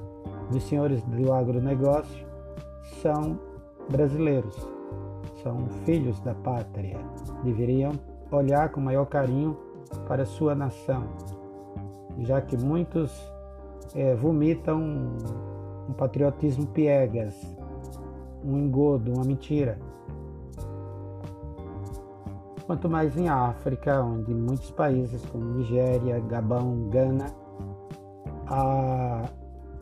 dos 0.51 0.63
senhores 0.63 1.01
do 1.03 1.31
agronegócio 1.31 2.27
são 3.01 3.39
brasileiros, 3.89 4.74
são 5.45 5.67
filhos 5.85 6.19
da 6.21 6.33
pátria. 6.33 6.97
Deveriam 7.43 7.91
olhar 8.31 8.69
com 8.71 8.81
maior 8.81 9.05
carinho 9.05 9.55
para 10.07 10.25
sua 10.25 10.55
nação, 10.55 11.03
já 12.17 12.41
que 12.41 12.57
muitos 12.57 13.11
é, 13.93 14.15
vomitam 14.15 14.81
um, 15.87 15.93
patriotismo 15.93 16.65
piegas, 16.65 17.35
um 18.43 18.57
engodo, 18.57 19.13
uma 19.13 19.23
mentira. 19.23 19.77
Quanto 22.65 22.89
mais 22.89 23.15
em 23.15 23.29
África, 23.29 24.01
onde 24.01 24.33
muitos 24.33 24.71
países 24.71 25.23
como 25.27 25.45
Nigéria, 25.45 26.19
Gabão, 26.21 26.89
Gana, 26.89 27.27
a, 28.47 29.29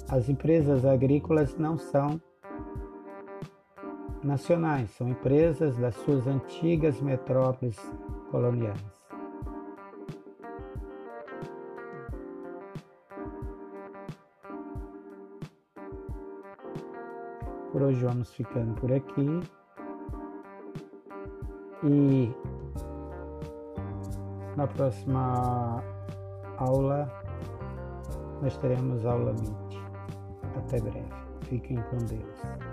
as 0.10 0.28
empresas 0.28 0.84
agrícolas 0.84 1.58
não 1.58 1.78
são 1.78 2.20
nacionais, 4.24 4.90
são 4.92 5.08
empresas 5.10 5.78
das 5.78 5.96
suas 5.96 6.26
antigas 6.28 7.00
metrópoles 7.02 7.78
coloniais. 8.32 9.04
Por 17.72 17.82
hoje 17.82 18.06
vamos 18.06 18.32
ficando 18.34 18.80
por 18.80 18.92
aqui. 18.92 19.40
E 21.84 22.32
na 24.56 24.68
próxima 24.68 25.84
aula 26.58 27.12
nós 28.42 28.56
teremos 28.58 29.06
aula 29.06 29.34
20. 29.34 29.54
Até 30.56 30.80
breve. 30.80 31.10
Fiquem 31.42 31.82
com 31.90 31.98
Deus. 31.98 32.73